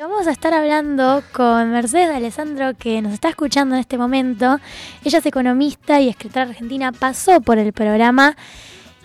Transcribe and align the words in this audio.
Vamos 0.00 0.26
a 0.26 0.30
estar 0.30 0.54
hablando 0.54 1.22
con 1.30 1.72
Mercedes 1.72 2.08
Alessandro, 2.08 2.72
que 2.74 3.02
nos 3.02 3.12
está 3.12 3.28
escuchando 3.28 3.74
en 3.74 3.82
este 3.82 3.98
momento. 3.98 4.58
Ella 5.04 5.18
es 5.18 5.26
economista 5.26 6.00
y 6.00 6.08
escritora 6.08 6.46
argentina, 6.46 6.90
pasó 6.90 7.42
por 7.42 7.58
el 7.58 7.74
programa. 7.74 8.34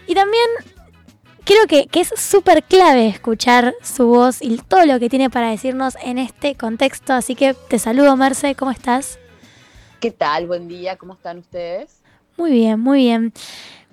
Y 0.07 0.15
también 0.15 0.45
creo 1.43 1.67
que, 1.67 1.87
que 1.87 1.99
es 1.99 2.13
súper 2.15 2.63
clave 2.63 3.09
escuchar 3.09 3.75
su 3.83 4.07
voz 4.07 4.41
y 4.41 4.55
todo 4.55 4.85
lo 4.85 4.97
que 4.97 5.09
tiene 5.09 5.29
para 5.29 5.49
decirnos 5.49 5.97
en 6.01 6.17
este 6.17 6.55
contexto. 6.55 7.11
Así 7.11 7.35
que 7.35 7.55
te 7.55 7.77
saludo, 7.77 8.15
Merce, 8.15 8.55
¿cómo 8.55 8.71
estás? 8.71 9.19
¿Qué 9.99 10.11
tal? 10.11 10.47
Buen 10.47 10.69
día, 10.69 10.95
¿cómo 10.95 11.15
están 11.15 11.39
ustedes? 11.39 11.99
Muy 12.37 12.51
bien, 12.51 12.79
muy 12.79 12.99
bien. 12.99 13.33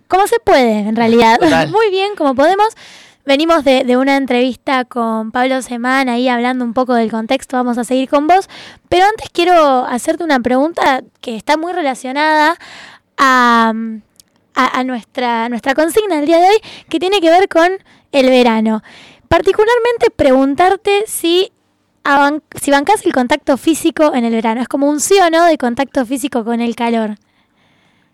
¿Cómo 0.06 0.28
se 0.28 0.38
puede, 0.38 0.78
en 0.78 0.94
realidad? 0.94 1.40
muy 1.68 1.90
bien, 1.90 2.14
como 2.14 2.36
podemos. 2.36 2.76
Venimos 3.24 3.62
de, 3.62 3.96
una 3.96 4.16
entrevista 4.16 4.84
con 4.84 5.30
Pablo 5.30 5.62
Semán 5.62 6.08
ahí 6.08 6.28
hablando 6.28 6.64
un 6.64 6.74
poco 6.74 6.94
del 6.94 7.08
contexto, 7.08 7.56
vamos 7.56 7.78
a 7.78 7.84
seguir 7.84 8.08
con 8.08 8.26
vos, 8.26 8.48
pero 8.88 9.04
antes 9.04 9.28
quiero 9.30 9.84
hacerte 9.84 10.24
una 10.24 10.40
pregunta 10.40 11.04
que 11.20 11.36
está 11.36 11.56
muy 11.56 11.72
relacionada 11.72 12.56
a, 13.16 13.72
nuestra, 14.84 15.48
nuestra 15.48 15.74
consigna 15.76 16.16
del 16.16 16.26
día 16.26 16.38
de 16.38 16.48
hoy, 16.48 16.56
que 16.88 16.98
tiene 16.98 17.20
que 17.20 17.30
ver 17.30 17.48
con 17.48 17.70
el 18.10 18.26
verano. 18.28 18.82
Particularmente 19.28 20.10
preguntarte 20.10 21.04
si, 21.06 21.52
si 22.60 22.70
bancás 22.72 23.06
el 23.06 23.12
contacto 23.12 23.56
físico 23.56 24.14
en 24.14 24.24
el 24.24 24.32
verano. 24.32 24.60
Es 24.60 24.68
como 24.68 24.88
un 24.88 24.98
sí 24.98 25.14
o 25.20 25.30
no 25.30 25.44
de 25.44 25.58
contacto 25.58 26.04
físico 26.04 26.44
con 26.44 26.60
el 26.60 26.74
calor. 26.74 27.14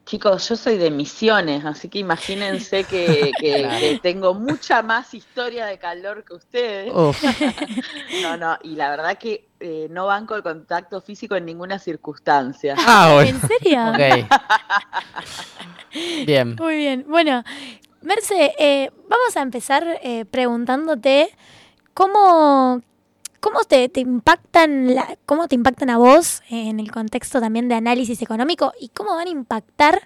Chicos, 0.08 0.48
yo 0.48 0.56
soy 0.56 0.78
de 0.78 0.90
Misiones, 0.90 1.66
así 1.66 1.90
que 1.90 1.98
imagínense 1.98 2.84
que, 2.84 3.98
tengo 4.02 4.32
mucha 4.32 4.80
más 4.80 5.12
historia 5.12 5.66
de 5.66 5.78
calor 5.78 6.24
que 6.24 6.32
ustedes. 6.32 6.90
no, 8.22 8.38
no, 8.38 8.56
y 8.62 8.74
la 8.74 8.88
verdad 8.88 9.18
que 9.18 9.50
eh, 9.60 9.86
no 9.90 10.06
banco 10.06 10.34
el 10.34 10.42
contacto 10.42 11.02
físico 11.02 11.36
en 11.36 11.44
ninguna 11.44 11.78
circunstancia. 11.78 12.74
Ah, 12.78 13.22
¿En 13.22 13.38
serio? 13.38 13.92
bien. 16.24 16.56
Muy 16.58 16.76
bien. 16.76 17.04
Bueno, 17.06 17.44
Merce, 18.00 18.54
eh, 18.58 18.90
vamos 19.10 19.36
a 19.36 19.42
empezar 19.42 20.00
eh, 20.02 20.24
preguntándote 20.24 21.28
cómo, 21.92 22.80
¿Cómo 23.40 23.62
te, 23.64 23.90
impactan 23.94 24.96
cómo 25.24 25.46
te 25.46 25.54
impactan 25.54 25.90
a 25.90 25.98
vos 25.98 26.42
en 26.50 26.80
el 26.80 26.90
contexto 26.90 27.40
también 27.40 27.68
de 27.68 27.76
análisis 27.76 28.20
económico 28.20 28.72
y 28.80 28.88
cómo 28.88 29.14
van 29.14 29.28
a 29.28 29.30
impactar 29.30 30.02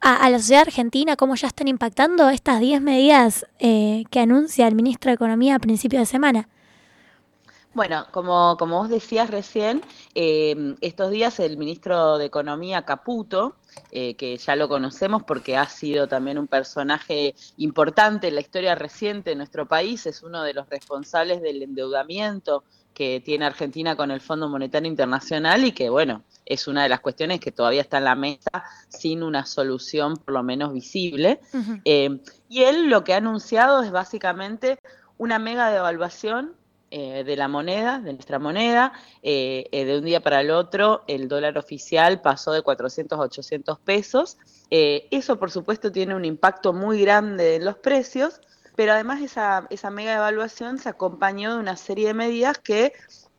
a, 0.00 0.28
la 0.30 0.38
sociedad 0.38 0.62
argentina, 0.62 1.16
cómo 1.16 1.34
ya 1.34 1.48
están 1.48 1.66
impactando 1.66 2.28
estas 2.28 2.60
10 2.60 2.82
medidas 2.82 3.46
eh, 3.58 4.04
que 4.10 4.20
anuncia 4.20 4.68
el 4.68 4.74
ministro 4.74 5.10
de 5.10 5.14
Economía 5.14 5.56
a 5.56 5.58
principio 5.58 5.98
de 5.98 6.06
semana? 6.06 6.48
Bueno, 7.74 8.06
como, 8.10 8.56
como 8.58 8.78
vos 8.78 8.88
decías 8.88 9.30
recién, 9.30 9.82
eh, 10.14 10.74
estos 10.80 11.10
días 11.10 11.38
el 11.40 11.56
ministro 11.58 12.18
de 12.18 12.26
Economía, 12.26 12.82
Caputo, 12.82 13.56
eh, 13.90 14.14
que 14.14 14.36
ya 14.36 14.56
lo 14.56 14.68
conocemos 14.68 15.22
porque 15.22 15.56
ha 15.56 15.68
sido 15.68 16.08
también 16.08 16.38
un 16.38 16.46
personaje 16.46 17.34
importante 17.56 18.28
en 18.28 18.34
la 18.34 18.40
historia 18.40 18.74
reciente 18.74 19.30
de 19.30 19.36
nuestro 19.36 19.66
país, 19.66 20.06
es 20.06 20.22
uno 20.22 20.42
de 20.42 20.54
los 20.54 20.68
responsables 20.68 21.42
del 21.42 21.62
endeudamiento 21.62 22.64
que 22.98 23.22
tiene 23.24 23.46
Argentina 23.46 23.94
con 23.94 24.10
el 24.10 24.20
Fondo 24.20 24.48
Monetario 24.48 24.88
Internacional 24.88 25.64
y 25.64 25.70
que, 25.70 25.88
bueno, 25.88 26.24
es 26.44 26.66
una 26.66 26.82
de 26.82 26.88
las 26.88 26.98
cuestiones 26.98 27.38
que 27.38 27.52
todavía 27.52 27.82
está 27.82 27.98
en 27.98 28.04
la 28.04 28.16
mesa 28.16 28.64
sin 28.88 29.22
una 29.22 29.46
solución 29.46 30.16
por 30.16 30.34
lo 30.34 30.42
menos 30.42 30.72
visible. 30.72 31.40
Eh, 31.84 32.20
y 32.48 32.62
él 32.62 32.88
lo 32.88 33.04
que 33.04 33.14
ha 33.14 33.18
anunciado 33.18 33.84
es 33.84 33.92
básicamente 33.92 34.78
una 35.16 35.38
mega 35.38 35.70
devaluación 35.70 36.54
eh, 36.90 37.22
de 37.22 37.36
la 37.36 37.48
moneda, 37.48 37.98
de 37.98 38.14
nuestra 38.14 38.38
moneda. 38.38 38.92
Eh, 39.22 39.68
eh, 39.72 39.84
de 39.84 39.98
un 39.98 40.04
día 40.04 40.20
para 40.20 40.40
el 40.40 40.50
otro, 40.50 41.04
el 41.06 41.28
dólar 41.28 41.58
oficial 41.58 42.22
pasó 42.22 42.52
de 42.52 42.62
400 42.62 43.18
a 43.18 43.22
800 43.22 43.78
pesos. 43.80 44.38
eso, 44.70 45.38
por 45.38 45.50
supuesto, 45.50 45.92
tiene 45.92 46.14
un 46.14 46.24
impacto 46.24 46.72
muy 46.72 47.02
grande 47.02 47.56
en 47.56 47.64
los 47.66 47.76
precios, 47.76 48.40
pero 48.74 48.92
además 48.92 49.20
esa, 49.20 49.66
esa 49.68 49.90
mega 49.90 50.14
evaluación 50.14 50.78
se 50.78 50.88
acompañó 50.88 51.54
de 51.54 51.60
una 51.60 51.76
serie 51.76 52.08
de 52.08 52.14
medidas 52.14 52.58
que 52.58 52.92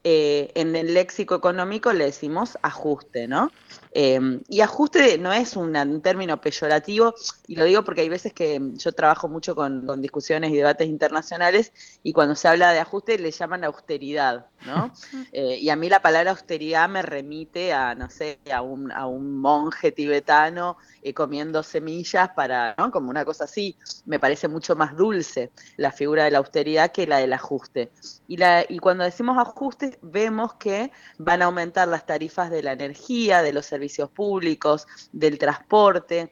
en 0.04 0.76
el 0.76 0.94
léxico 0.94 1.36
económico 1.36 1.92
le 1.92 2.06
decimos 2.06 2.58
ajuste, 2.62 3.28
¿no? 3.28 3.52
Em, 3.92 4.42
y 4.48 4.62
ajuste 4.62 5.18
no 5.18 5.34
es 5.34 5.56
un, 5.56 6.02
término 6.02 6.40
peyorativo, 6.40 7.16
y 7.48 7.56
lo 7.56 7.66
digo 7.66 7.84
porque 7.84 8.02
hay 8.02 8.10
veces 8.10 8.34
que 8.34 8.62
yo 8.76 8.92
trabajo 8.92 9.28
mucho 9.28 9.56
con, 9.56 10.02
discusiones 10.02 10.52
y 10.52 10.58
debates 10.58 10.88
internacionales, 10.88 11.72
y 12.04 12.14
cuando 12.14 12.36
se 12.36 12.48
habla 12.48 12.72
de 12.72 12.80
ajuste 12.80 13.18
le 13.18 13.32
llaman 13.32 13.64
austeridad, 13.64 14.48
¿no? 14.66 14.92
Eh, 15.32 15.58
y 15.60 15.70
a 15.70 15.76
mí 15.76 15.90
la 15.90 16.02
palabra 16.02 16.32
austeridad 16.32 16.90
me 16.90 17.02
remite 17.02 17.72
a, 17.72 17.94
no 17.94 18.10
sé, 18.10 18.40
a 18.52 18.62
un, 18.62 18.92
a 18.92 19.06
un 19.06 19.38
monje 19.38 19.92
tibetano 19.92 20.78
eh, 21.04 21.14
comiendo 21.14 21.62
semillas 21.62 22.30
para, 22.30 22.74
¿no? 22.78 22.90
Como 22.92 23.10
una 23.10 23.26
cosa 23.26 23.44
así. 23.44 23.76
Me 24.06 24.20
parece 24.20 24.48
mucho 24.48 24.76
más 24.76 24.96
dulce 24.96 25.52
la 25.78 25.92
figura 25.92 26.24
de 26.24 26.32
la 26.32 26.40
austeridad 26.40 26.92
que 26.92 27.06
la 27.06 27.18
del 27.18 27.34
ajuste. 27.34 27.92
Y, 28.28 28.38
la, 28.38 28.66
y 28.68 28.80
cuando 28.80 29.04
decimos 29.04 29.38
ajuste, 29.38 30.00
vemos 30.02 30.56
que 30.56 30.92
van 31.18 31.42
a 31.42 31.46
aumentar 31.46 31.88
las 31.88 32.06
tarifas 32.06 32.50
de 32.50 32.64
la 32.64 32.72
energía, 32.72 33.44
de 33.44 33.54
los 33.54 33.66
servicios 33.66 33.79
servicios 33.80 34.10
públicos, 34.10 34.88
del 35.14 35.38
transporte. 35.38 36.32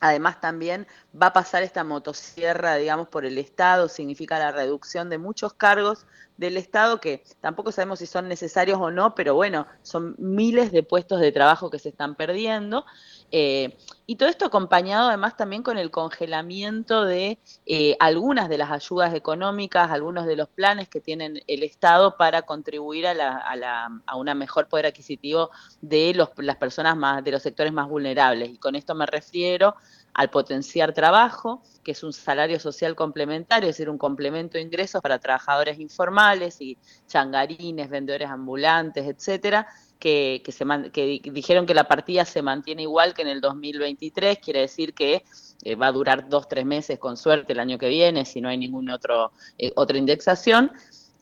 Además 0.00 0.40
también 0.40 0.86
va 1.20 1.28
a 1.28 1.32
pasar 1.32 1.62
esta 1.62 1.84
motosierra, 1.84 2.76
digamos, 2.76 3.08
por 3.08 3.24
el 3.24 3.38
Estado, 3.38 3.88
significa 3.88 4.38
la 4.38 4.52
reducción 4.52 5.08
de 5.08 5.18
muchos 5.18 5.54
cargos 5.54 6.06
del 6.36 6.58
Estado 6.58 7.00
que 7.00 7.24
tampoco 7.40 7.72
sabemos 7.72 8.00
si 8.00 8.06
son 8.06 8.28
necesarios 8.28 8.78
o 8.80 8.90
no, 8.90 9.14
pero 9.14 9.34
bueno, 9.34 9.66
son 9.82 10.14
miles 10.18 10.70
de 10.70 10.82
puestos 10.82 11.20
de 11.20 11.32
trabajo 11.32 11.70
que 11.70 11.78
se 11.78 11.88
están 11.88 12.14
perdiendo. 12.14 12.84
Eh, 13.32 13.76
y 14.06 14.16
todo 14.16 14.28
esto 14.28 14.44
acompañado 14.44 15.08
además 15.08 15.36
también 15.36 15.62
con 15.62 15.78
el 15.78 15.90
congelamiento 15.90 17.04
de 17.04 17.40
eh, 17.64 17.96
algunas 17.98 18.48
de 18.48 18.58
las 18.58 18.70
ayudas 18.70 19.14
económicas, 19.14 19.90
algunos 19.90 20.26
de 20.26 20.36
los 20.36 20.48
planes 20.48 20.88
que 20.88 21.00
tienen 21.00 21.42
el 21.46 21.62
Estado 21.62 22.16
para 22.16 22.42
contribuir 22.42 23.06
a, 23.06 23.14
la, 23.14 23.38
a, 23.38 23.56
la, 23.56 23.88
una 24.14 24.34
mejor 24.34 24.68
poder 24.68 24.86
adquisitivo 24.86 25.50
de 25.80 26.12
los, 26.14 26.30
las 26.36 26.56
personas 26.56 26.96
más, 26.96 27.24
de 27.24 27.32
los 27.32 27.42
sectores 27.42 27.72
más 27.72 27.88
vulnerables. 27.88 28.50
Y 28.50 28.58
con 28.58 28.76
esto 28.76 28.94
me 28.94 29.06
refiero 29.06 29.74
al 30.16 30.30
potenciar 30.30 30.94
trabajo, 30.94 31.62
que 31.84 31.92
es 31.92 32.02
un 32.02 32.14
salario 32.14 32.58
social 32.58 32.96
complementario, 32.96 33.68
es 33.68 33.76
decir, 33.76 33.90
un 33.90 33.98
complemento 33.98 34.56
de 34.56 34.62
ingresos 34.62 35.02
para 35.02 35.18
trabajadores 35.18 35.78
informales 35.78 36.58
y 36.62 36.78
changarines, 37.06 37.90
vendedores 37.90 38.30
ambulantes, 38.30 39.06
etcétera, 39.06 39.66
que, 39.98 40.42
que 40.42 41.20
dijeron 41.30 41.66
que 41.66 41.74
la 41.74 41.86
partida 41.86 42.24
se 42.24 42.40
mantiene 42.40 42.82
igual 42.82 43.12
que 43.12 43.22
en 43.22 43.28
el 43.28 43.42
2023, 43.42 44.38
quiere 44.38 44.60
decir 44.60 44.94
que 44.94 45.22
eh, 45.64 45.74
va 45.74 45.88
a 45.88 45.92
durar 45.92 46.30
dos, 46.30 46.48
tres 46.48 46.64
meses 46.64 46.98
con 46.98 47.18
suerte 47.18 47.52
el 47.52 47.60
año 47.60 47.76
que 47.76 47.90
viene, 47.90 48.24
si 48.24 48.40
no 48.40 48.48
hay 48.48 48.56
ninguna 48.56 48.94
otro, 48.94 49.32
eh, 49.58 49.70
otra 49.76 49.98
indexación, 49.98 50.72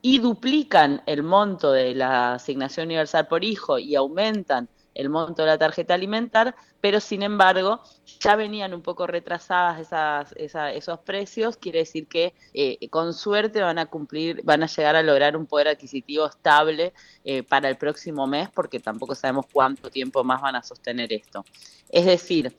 y 0.02 0.20
duplican 0.20 1.02
el 1.06 1.24
monto 1.24 1.72
de 1.72 1.96
la 1.96 2.34
asignación 2.34 2.86
universal 2.86 3.26
por 3.26 3.42
hijo 3.42 3.76
y 3.76 3.96
aumentan 3.96 4.68
el 4.94 5.10
monto 5.10 5.42
de 5.42 5.48
la 5.48 5.58
tarjeta 5.58 5.94
alimentar, 5.94 6.54
pero 6.80 7.00
sin 7.00 7.22
embargo 7.22 7.82
ya 8.20 8.36
venían 8.36 8.74
un 8.74 8.82
poco 8.82 9.06
retrasadas 9.06 9.80
esas, 9.80 10.32
esos 10.36 10.98
precios, 11.00 11.56
quiere 11.56 11.80
decir 11.80 12.06
que 12.06 12.34
eh, 12.52 12.88
con 12.88 13.12
suerte 13.14 13.60
van 13.60 13.78
a 13.78 13.86
cumplir, 13.86 14.42
van 14.44 14.62
a 14.62 14.66
llegar 14.66 14.96
a 14.96 15.02
lograr 15.02 15.36
un 15.36 15.46
poder 15.46 15.68
adquisitivo 15.68 16.26
estable 16.26 16.92
eh, 17.24 17.42
para 17.42 17.68
el 17.68 17.76
próximo 17.76 18.26
mes, 18.26 18.48
porque 18.50 18.80
tampoco 18.80 19.14
sabemos 19.14 19.46
cuánto 19.52 19.90
tiempo 19.90 20.22
más 20.24 20.40
van 20.40 20.56
a 20.56 20.62
sostener 20.62 21.12
esto. 21.12 21.44
Es 21.88 22.06
decir, 22.06 22.54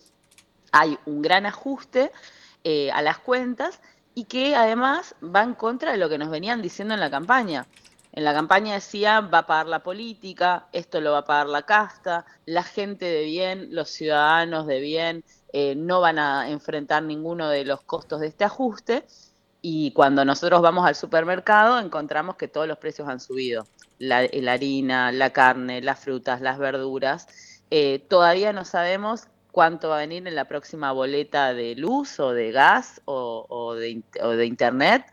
hay 0.72 0.98
un 1.06 1.22
gran 1.22 1.46
ajuste 1.46 2.12
eh, 2.64 2.92
a 2.92 3.02
las 3.02 3.20
cuentas 3.20 3.80
y 4.14 4.26
que 4.26 4.56
además 4.56 5.16
va 5.24 5.44
en 5.44 5.54
contra 5.54 5.92
de 5.92 5.98
lo 5.98 6.10
que 6.10 6.18
nos 6.18 6.30
venían 6.30 6.62
diciendo 6.62 6.94
en 6.94 7.00
la 7.00 7.10
campaña. 7.10 7.68
En 8.16 8.24
la 8.24 8.34
campaña 8.34 8.76
decía, 8.76 9.20
va 9.20 9.40
a 9.40 9.46
pagar 9.46 9.68
la 9.68 9.84
política, 9.84 10.68
esto 10.72 11.02
lo 11.02 11.12
va 11.12 11.20
a 11.20 11.26
pagar 11.26 11.48
la 11.48 11.64
casta, 11.64 12.26
la 12.46 12.64
gente 12.64 13.04
de 13.04 13.26
bien, 13.26 13.76
los 13.76 13.90
ciudadanos 13.90 14.68
de 14.68 14.80
bien 14.80 15.26
eh, 15.52 15.76
no 15.76 16.00
van 16.00 16.18
a 16.18 16.50
enfrentar 16.50 17.04
ninguno 17.04 17.50
de 17.50 17.66
los 17.66 17.82
costos 17.82 18.22
de 18.22 18.28
este 18.28 18.46
ajuste. 18.46 19.06
Y 19.62 19.92
cuando 19.92 20.24
nosotros 20.24 20.62
vamos 20.62 20.88
al 20.88 20.96
supermercado 20.96 21.78
encontramos 21.78 22.38
que 22.38 22.48
todos 22.48 22.70
los 22.70 22.78
precios 22.78 23.10
han 23.10 23.20
subido. 23.20 23.68
La, 24.00 24.20
harina, 24.50 25.12
la 25.12 25.32
carne, 25.32 25.82
las 25.82 26.00
frutas, 26.00 26.40
las 26.40 26.58
verduras. 26.58 27.28
Eh, 27.70 28.00
todavía 28.08 28.54
no 28.54 28.64
sabemos 28.64 29.28
cuánto 29.52 29.90
va 29.90 29.98
a 29.98 30.00
venir 30.00 30.26
en 30.26 30.36
la 30.36 30.46
próxima 30.46 30.94
boleta 30.94 31.54
de 31.54 31.76
luz 31.76 32.18
o 32.22 32.32
de 32.32 32.52
gas 32.54 33.02
o, 33.04 33.76
de, 33.76 34.04
o 34.22 34.30
de 34.30 34.46
internet 34.46 35.06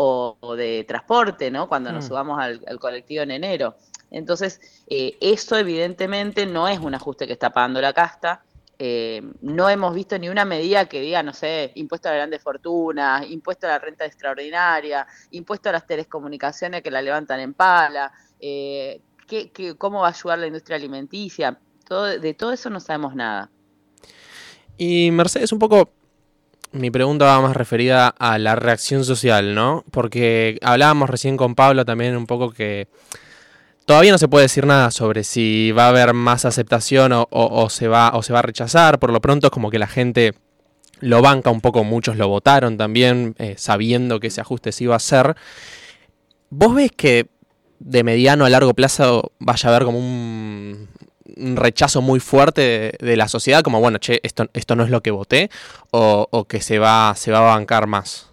o, 0.00 0.54
de 0.56 0.84
transporte, 0.86 1.50
¿no? 1.50 1.68
Cuando 1.68 1.90
nos 1.90 2.04
mm. 2.04 2.08
subamos 2.08 2.38
al, 2.38 2.78
colectivo 2.78 3.24
en 3.24 3.32
enero. 3.32 3.74
Entonces, 4.12 4.60
eh, 4.86 5.18
eso 5.20 5.56
evidentemente 5.56 6.46
no 6.46 6.68
es 6.68 6.78
un 6.78 6.94
ajuste 6.94 7.26
que 7.26 7.32
está 7.32 7.50
pagando 7.50 7.80
la 7.80 7.92
casta, 7.92 8.42
eh, 8.78 9.20
no 9.40 9.68
hemos 9.68 9.92
visto 9.92 10.16
ni 10.16 10.28
una 10.28 10.44
medida 10.44 10.84
que 10.86 11.00
diga, 11.00 11.24
no 11.24 11.34
sé, 11.34 11.72
impuesto 11.74 12.08
a 12.08 12.12
las 12.12 12.18
grandes 12.18 12.40
fortunas, 12.40 13.28
impuesto 13.28 13.66
a 13.66 13.70
la 13.70 13.80
renta 13.80 14.04
extraordinaria, 14.04 15.04
impuesto 15.32 15.68
a 15.68 15.72
las 15.72 15.84
telecomunicaciones 15.84 16.80
que 16.80 16.92
la 16.92 17.02
levantan 17.02 17.40
en 17.40 17.54
pala, 17.54 18.12
eh, 18.38 19.00
cómo 19.78 20.02
va 20.02 20.06
a 20.06 20.10
ayudar 20.10 20.38
la 20.38 20.46
industria 20.46 20.76
alimenticia? 20.76 21.58
Todo, 21.84 22.20
de 22.20 22.34
todo 22.34 22.52
eso 22.52 22.70
no 22.70 22.78
sabemos 22.78 23.16
nada. 23.16 23.50
Y 24.76 25.10
Mercedes, 25.10 25.50
un 25.50 25.58
poco 25.58 25.90
mi 26.72 26.90
pregunta 26.90 27.24
va 27.24 27.40
más 27.40 27.56
referida 27.56 28.08
a 28.08 28.38
la 28.38 28.56
reacción 28.56 29.04
social, 29.04 29.54
¿no? 29.54 29.84
Porque 29.90 30.58
hablábamos 30.62 31.08
recién 31.10 31.36
con 31.36 31.54
Pablo 31.54 31.84
también 31.84 32.16
un 32.16 32.26
poco 32.26 32.50
que 32.50 32.88
todavía 33.86 34.12
no 34.12 34.18
se 34.18 34.28
puede 34.28 34.44
decir 34.44 34.66
nada 34.66 34.90
sobre 34.90 35.24
si 35.24 35.72
va 35.72 35.86
a 35.86 35.88
haber 35.88 36.12
más 36.12 36.44
aceptación 36.44 37.12
o, 37.14 37.70
se, 37.70 37.88
va, 37.88 38.10
o 38.14 38.22
se 38.22 38.32
va 38.32 38.40
a 38.40 38.42
rechazar. 38.42 38.98
Por 38.98 39.12
lo 39.12 39.20
pronto 39.20 39.46
es 39.46 39.50
como 39.50 39.70
que 39.70 39.78
la 39.78 39.86
gente 39.86 40.34
lo 41.00 41.22
banca 41.22 41.50
un 41.50 41.60
poco, 41.60 41.84
muchos 41.84 42.16
lo 42.16 42.28
votaron 42.28 42.76
también, 42.76 43.34
eh, 43.38 43.54
sabiendo 43.56 44.20
que 44.20 44.26
ese 44.26 44.40
ajuste 44.40 44.72
se 44.72 44.84
iba 44.84 44.94
a 44.94 44.98
hacer. 44.98 45.36
¿Vos 46.50 46.74
ves 46.74 46.92
que 46.92 47.28
de 47.78 48.04
mediano 48.04 48.44
a 48.44 48.50
largo 48.50 48.74
plazo 48.74 49.32
vaya 49.38 49.68
a 49.68 49.72
haber 49.72 49.84
como 49.84 49.98
un, 49.98 50.88
un 51.38 51.56
rechazo 51.56 52.02
muy 52.02 52.20
fuerte 52.20 52.96
de, 52.98 53.16
la 53.16 53.28
sociedad, 53.28 53.62
como 53.62 53.80
bueno, 53.80 53.98
che, 53.98 54.20
esto, 54.22 54.46
esto 54.52 54.76
no 54.76 54.84
es 54.84 54.90
lo 54.90 55.02
que 55.02 55.10
voté, 55.10 55.50
o, 55.90 56.46
que 56.48 56.60
se 56.60 56.78
va, 56.78 57.14
se 57.16 57.30
va 57.30 57.38
a 57.38 57.56
bancar 57.56 57.86
más? 57.86 58.28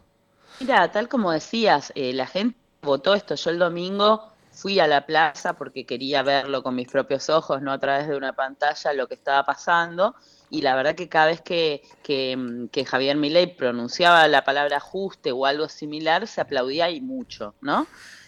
Mira, 0.60 0.92
tal 0.92 1.08
como 1.08 1.32
decías, 1.32 1.92
eh, 1.96 2.14
la 2.14 2.28
gente 2.28 2.58
votó 2.82 3.14
esto. 3.14 3.36
Yo 3.36 3.50
el 3.50 3.60
domingo 3.60 4.32
fui 4.52 4.80
a 4.80 4.88
la 4.88 5.06
plaza 5.06 5.54
porque 5.54 5.86
quería 5.86 6.24
verlo 6.24 6.64
con 6.64 6.76
mis 6.76 6.88
propios 6.88 7.30
ojos, 7.30 7.62
no 7.62 7.74
a 7.74 7.80
través 7.80 8.08
de 8.08 8.16
una 8.16 8.34
pantalla, 8.34 8.94
lo 8.94 9.08
que 9.08 9.16
estaba 9.16 9.46
pasando. 9.46 10.16
Y 10.50 10.62
la 10.62 10.76
verdad 10.76 10.96
que 10.96 11.10
cada 11.10 11.26
vez 11.26 11.42
que, 11.42 11.82
que, 12.04 12.68
que 12.72 12.86
Javier 12.86 13.18
Milei 13.18 13.48
pronunciaba 13.48 14.28
la 14.28 14.46
palabra 14.46 14.78
ajuste 14.78 15.32
o 15.32 15.46
algo 15.46 15.68
similar, 15.68 16.28
se 16.28 16.40
aplaudía 16.40 16.90
y 16.90 17.02
mucho, 17.02 17.56
¿no? 17.62 17.88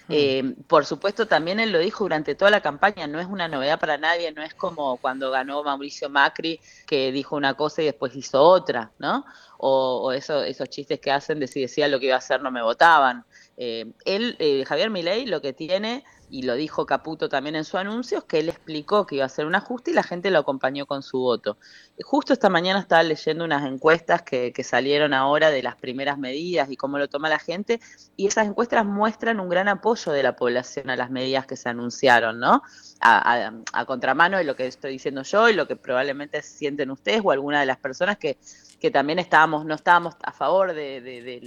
Eh, 0.10 0.56
por 0.68 0.86
supuesto, 0.86 1.28
también 1.28 1.60
él 1.60 1.72
lo 1.72 1.80
dijo 1.80 2.04
durante 2.04 2.36
toda 2.36 2.52
la 2.52 2.62
campaña, 2.62 3.08
no 3.08 3.20
es 3.20 3.28
una 3.28 3.48
novedad 3.48 3.80
para 3.80 3.98
nadie, 3.98 4.32
no 4.32 4.42
es 4.42 4.54
como 4.54 4.98
cuando 4.98 5.32
ganó 5.32 5.64
Mauricio 5.64 6.10
Macri, 6.10 6.60
que 6.86 7.12
dijo 7.12 7.36
una 7.36 7.56
cosa 7.56 7.82
y 7.82 7.86
después 7.86 8.16
hizo 8.16 8.42
otra, 8.42 8.92
¿no? 9.00 9.26
O, 9.58 10.12
esos 10.12 10.70
chistes 10.70 11.00
que 11.00 11.12
hacen 11.12 11.40
de 11.40 11.48
si 11.48 11.62
decía 11.62 11.88
lo 11.88 12.00
que 12.00 12.06
iba 12.08 12.16
a 12.16 12.20
hacer 12.20 12.42
no 12.42 12.52
me 12.52 12.62
votaban. 12.62 13.26
Eh, 13.58 13.92
él, 14.06 14.36
eh, 14.40 14.64
Javier 14.66 14.90
Milei, 14.90 15.26
lo 15.26 15.42
que 15.42 15.52
tiene 15.52 16.04
y 16.30 16.44
lo 16.44 16.56
dijo 16.56 16.86
Caputo 16.86 17.30
también 17.30 17.56
en 17.56 17.64
su 17.64 17.78
anuncio, 17.78 18.26
que 18.28 18.40
él 18.40 18.50
explicó 18.50 19.06
que 19.06 19.16
iba 19.16 19.24
a 19.24 19.28
hacer 19.28 19.46
un 19.46 19.56
ajuste 19.56 19.92
y 19.92 19.94
la 19.94 20.04
gente 20.04 20.30
lo 20.30 20.40
acompañó 20.40 20.86
con 20.86 21.02
su 21.02 21.20
voto. 21.20 21.58
Justo 22.04 22.34
esta 22.34 22.50
mañana 22.50 22.80
estaba 22.80 23.02
leyendo 23.04 23.46
unas 23.46 23.66
encuestas 23.66 24.22
que, 24.22 24.54
salieron 24.64 25.14
ahora 25.14 25.50
de 25.50 25.64
las 25.64 25.78
primeras 25.78 26.18
medidas 26.18 26.70
y 26.70 26.76
cómo 26.76 26.98
lo 26.98 27.08
toma 27.08 27.30
la 27.30 27.40
gente, 27.40 27.80
y 28.18 28.28
esas 28.28 28.48
encuestas 28.48 28.86
muestran 28.86 29.40
un 29.40 29.48
gran 29.48 29.70
apoyo 29.70 30.12
de 30.12 30.24
la 30.24 30.36
población 30.36 30.90
a 30.90 30.98
las 30.98 31.10
medidas 31.10 31.46
que 31.46 31.56
se 31.56 31.70
anunciaron, 31.70 32.40
¿no? 32.40 32.62
A, 33.00 33.52
contramano 33.86 34.38
de 34.38 34.44
lo 34.44 34.56
que 34.56 34.68
estoy 34.68 34.94
diciendo 34.94 35.24
yo 35.24 35.48
y 35.48 35.54
lo 35.54 35.68
que 35.68 35.78
probablemente 35.78 36.42
sienten 36.42 36.92
ustedes 36.92 37.22
o 37.24 37.32
alguna 37.32 37.62
de 37.62 37.66
las 37.66 37.78
personas 37.78 38.18
que, 38.18 38.38
que 38.82 38.92
también 38.92 39.20
estábamos, 39.20 39.66
no 39.66 39.76
estábamos 39.76 40.16
a 40.22 40.34
favor 40.34 40.74
de, 40.74 41.02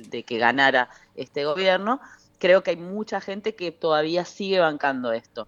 de 0.08 0.22
que 0.22 0.38
ganara 0.38 0.88
este 1.14 1.44
gobierno, 1.44 2.00
creo 2.40 2.64
que 2.64 2.70
hay 2.70 2.76
mucha 2.76 3.20
gente 3.20 3.54
que 3.54 3.70
todavía 3.70 4.24
sigue 4.24 4.58
bancando 4.58 5.12
esto. 5.12 5.46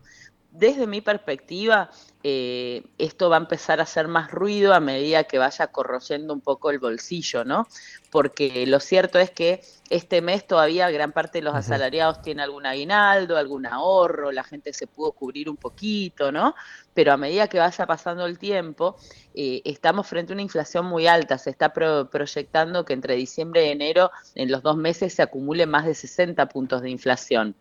Desde 0.53 0.87
mi 0.87 1.00
perspectiva, 1.00 1.91
eh, 2.24 2.84
esto 2.98 3.28
va 3.28 3.36
a 3.36 3.40
empezar 3.40 3.80
a 3.80 3.82
hacer 3.82 4.06
más 4.06 4.30
ruido 4.30 4.74
a 4.74 4.80
medida 4.80 5.24
que 5.24 5.38
vaya 5.38 5.66
corroyendo 5.69 6.32
un 6.32 6.40
poco 6.40 6.70
el 6.70 6.78
bolsillo, 6.78 7.44
¿no? 7.44 7.66
Porque 8.10 8.66
lo 8.66 8.78
cierto 8.78 9.19
es 9.19 9.30
que 9.30 9.62
este 9.90 10.22
mes 10.22 10.46
todavía 10.46 10.90
gran 10.90 11.12
parte 11.12 11.38
de 11.38 11.42
los 11.42 11.54
asalariados 11.54 12.22
tiene 12.22 12.42
algún 12.42 12.64
aguinaldo, 12.64 13.36
algún 13.36 13.66
ahorro, 13.66 14.32
la 14.32 14.44
gente 14.44 14.72
se 14.72 14.86
pudo 14.86 15.12
cubrir 15.12 15.50
un 15.50 15.56
poquito, 15.56 16.30
¿no? 16.30 16.54
Pero 16.94 17.12
a 17.12 17.16
medida 17.16 17.48
que 17.48 17.58
vaya 17.58 17.86
pasando 17.86 18.24
el 18.26 18.38
tiempo, 18.38 18.96
eh, 19.34 19.60
estamos 19.64 20.06
frente 20.06 20.32
a 20.32 20.34
una 20.34 20.42
inflación 20.42 20.86
muy 20.86 21.06
alta. 21.06 21.38
Se 21.38 21.50
está 21.50 21.72
proyectando 21.72 22.84
que 22.84 22.92
entre 22.92 23.16
diciembre 23.16 23.66
y 23.66 23.70
enero, 23.70 24.10
en 24.34 24.50
los 24.50 24.62
dos 24.62 24.76
meses, 24.76 25.14
se 25.14 25.22
acumule 25.22 25.66
más 25.66 25.86
de 25.86 25.94
60 25.94 26.48
puntos 26.48 26.82
de 26.82 26.90
inflación. 26.90 27.54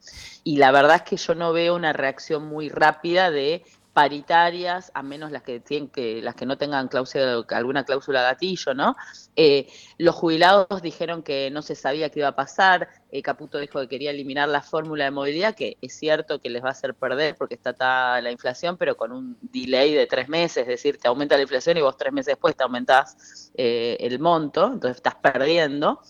Y 0.44 0.58
la 0.58 0.72
verdad 0.72 0.98
es 0.98 1.02
que 1.04 1.18
yo 1.18 1.36
no 1.36 1.54
veo 1.54 1.76
una 1.76 1.94
reacción 1.94 2.46
muy 2.46 2.70
rápida 2.70 3.32
de 3.32 3.64
paritarias, 3.94 4.92
a 4.94 5.04
menos 5.04 5.32
las 5.32 5.44
que 5.44 5.60
tienen 5.60 5.90
que, 5.90 6.22
las 6.22 6.36
que 6.36 6.46
no 6.46 6.58
tengan 6.58 6.88
cláusula, 6.88 7.44
alguna 7.50 7.84
cláusula 7.84 8.22
gatillo, 8.22 8.74
¿no? 8.74 8.96
Eh, 9.36 9.68
los 9.98 10.16
jubilados 10.16 10.82
dijeron 10.82 11.24
que 11.24 11.50
no 11.52 11.62
se 11.62 11.76
sabía 11.76 12.10
qué 12.10 12.20
iba 12.20 12.30
a 12.30 12.36
pasar, 12.36 12.88
eh, 13.12 13.22
Caputo 13.22 13.58
dijo 13.58 13.82
que 13.82 13.88
quería 13.90 14.12
eliminar 14.12 14.48
la 14.48 14.62
fórmula 14.62 15.04
de 15.04 15.12
movilidad, 15.12 15.56
que 15.56 15.78
es 15.82 15.94
cierto 15.98 16.40
que 16.40 16.50
les 16.50 16.64
va 16.64 16.70
a 16.70 16.72
hacer 16.72 16.96
perder 16.96 17.36
porque 17.36 17.56
está 17.56 18.22
la 18.22 18.32
inflación, 18.32 18.78
pero 18.78 18.96
con 18.96 19.12
un 19.12 19.38
delay 19.42 19.94
de 19.94 20.08
tres 20.08 20.30
meses, 20.30 20.64
es 20.64 20.68
decir, 20.68 20.98
te 20.98 21.10
aumenta 21.10 21.36
la 21.36 21.42
inflación 21.42 21.78
y 21.78 21.82
vos 21.82 21.98
tres 21.98 22.14
meses 22.14 22.34
después 22.34 22.56
te 22.56 22.64
aumentás 22.64 23.52
eh, 23.56 23.98
el 24.00 24.20
monto, 24.20 24.68
entonces 24.68 24.98
estás 24.98 25.16
perdiendo, 25.16 26.02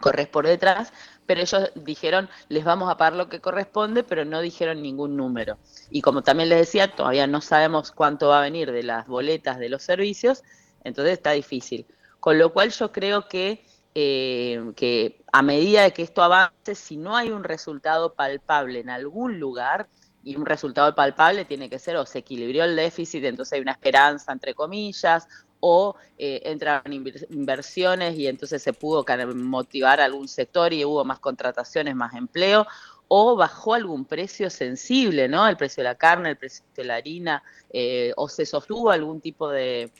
corres 0.00 0.26
por 0.26 0.46
detrás, 0.46 0.92
pero 1.26 1.40
ellos 1.40 1.70
dijeron, 1.74 2.28
les 2.48 2.64
vamos 2.64 2.90
a 2.90 2.96
pagar 2.96 3.14
lo 3.14 3.28
que 3.28 3.40
corresponde, 3.40 4.02
pero 4.02 4.24
no 4.24 4.40
dijeron 4.40 4.82
ningún 4.82 5.16
número. 5.16 5.58
Y 5.90 6.02
como 6.02 6.22
también 6.22 6.48
les 6.48 6.58
decía, 6.58 6.94
todavía 6.94 7.26
no 7.26 7.40
sabemos 7.40 7.92
cuánto 7.92 8.28
va 8.28 8.38
a 8.38 8.42
venir 8.42 8.72
de 8.72 8.82
las 8.82 9.06
boletas 9.06 9.58
de 9.58 9.68
los 9.68 9.82
servicios, 9.82 10.42
entonces 10.84 11.14
está 11.14 11.32
difícil. 11.32 11.86
Con 12.20 12.38
lo 12.38 12.52
cual 12.52 12.70
yo 12.70 12.92
creo 12.92 13.28
que, 13.28 13.64
eh, 13.94 14.72
que 14.76 15.22
a 15.32 15.42
medida 15.42 15.82
de 15.82 15.92
que 15.92 16.02
esto 16.02 16.22
avance, 16.22 16.74
si 16.74 16.96
no 16.96 17.16
hay 17.16 17.30
un 17.30 17.44
resultado 17.44 18.14
palpable 18.14 18.80
en 18.80 18.90
algún 18.90 19.38
lugar, 19.38 19.88
y 20.24 20.36
un 20.36 20.46
resultado 20.46 20.94
palpable 20.94 21.44
tiene 21.44 21.68
que 21.68 21.78
ser 21.78 21.96
o 21.96 22.06
se 22.06 22.20
equilibró 22.20 22.64
el 22.64 22.76
déficit, 22.76 23.24
entonces 23.24 23.54
hay 23.54 23.60
una 23.60 23.72
esperanza, 23.72 24.32
entre 24.32 24.54
comillas, 24.54 25.26
o 25.64 25.94
eh, 26.18 26.42
entraron 26.44 26.92
inversiones 26.92 28.18
y 28.18 28.26
entonces 28.26 28.60
se 28.60 28.72
pudo 28.72 29.04
motivar 29.36 30.00
algún 30.00 30.26
sector 30.26 30.72
y 30.72 30.84
hubo 30.84 31.04
más 31.04 31.20
contrataciones, 31.20 31.94
más 31.94 32.14
empleo, 32.14 32.66
o 33.06 33.36
bajó 33.36 33.74
algún 33.74 34.04
precio 34.04 34.50
sensible, 34.50 35.28
¿no? 35.28 35.46
El 35.46 35.56
precio 35.56 35.84
de 35.84 35.90
la 35.90 35.94
carne, 35.94 36.30
el 36.30 36.36
precio 36.36 36.64
de 36.74 36.84
la 36.84 36.96
harina, 36.96 37.44
eh, 37.70 38.12
o 38.16 38.28
se 38.28 38.44
sostuvo 38.44 38.90
algún 38.90 39.20
tipo 39.20 39.50
de, 39.50 39.92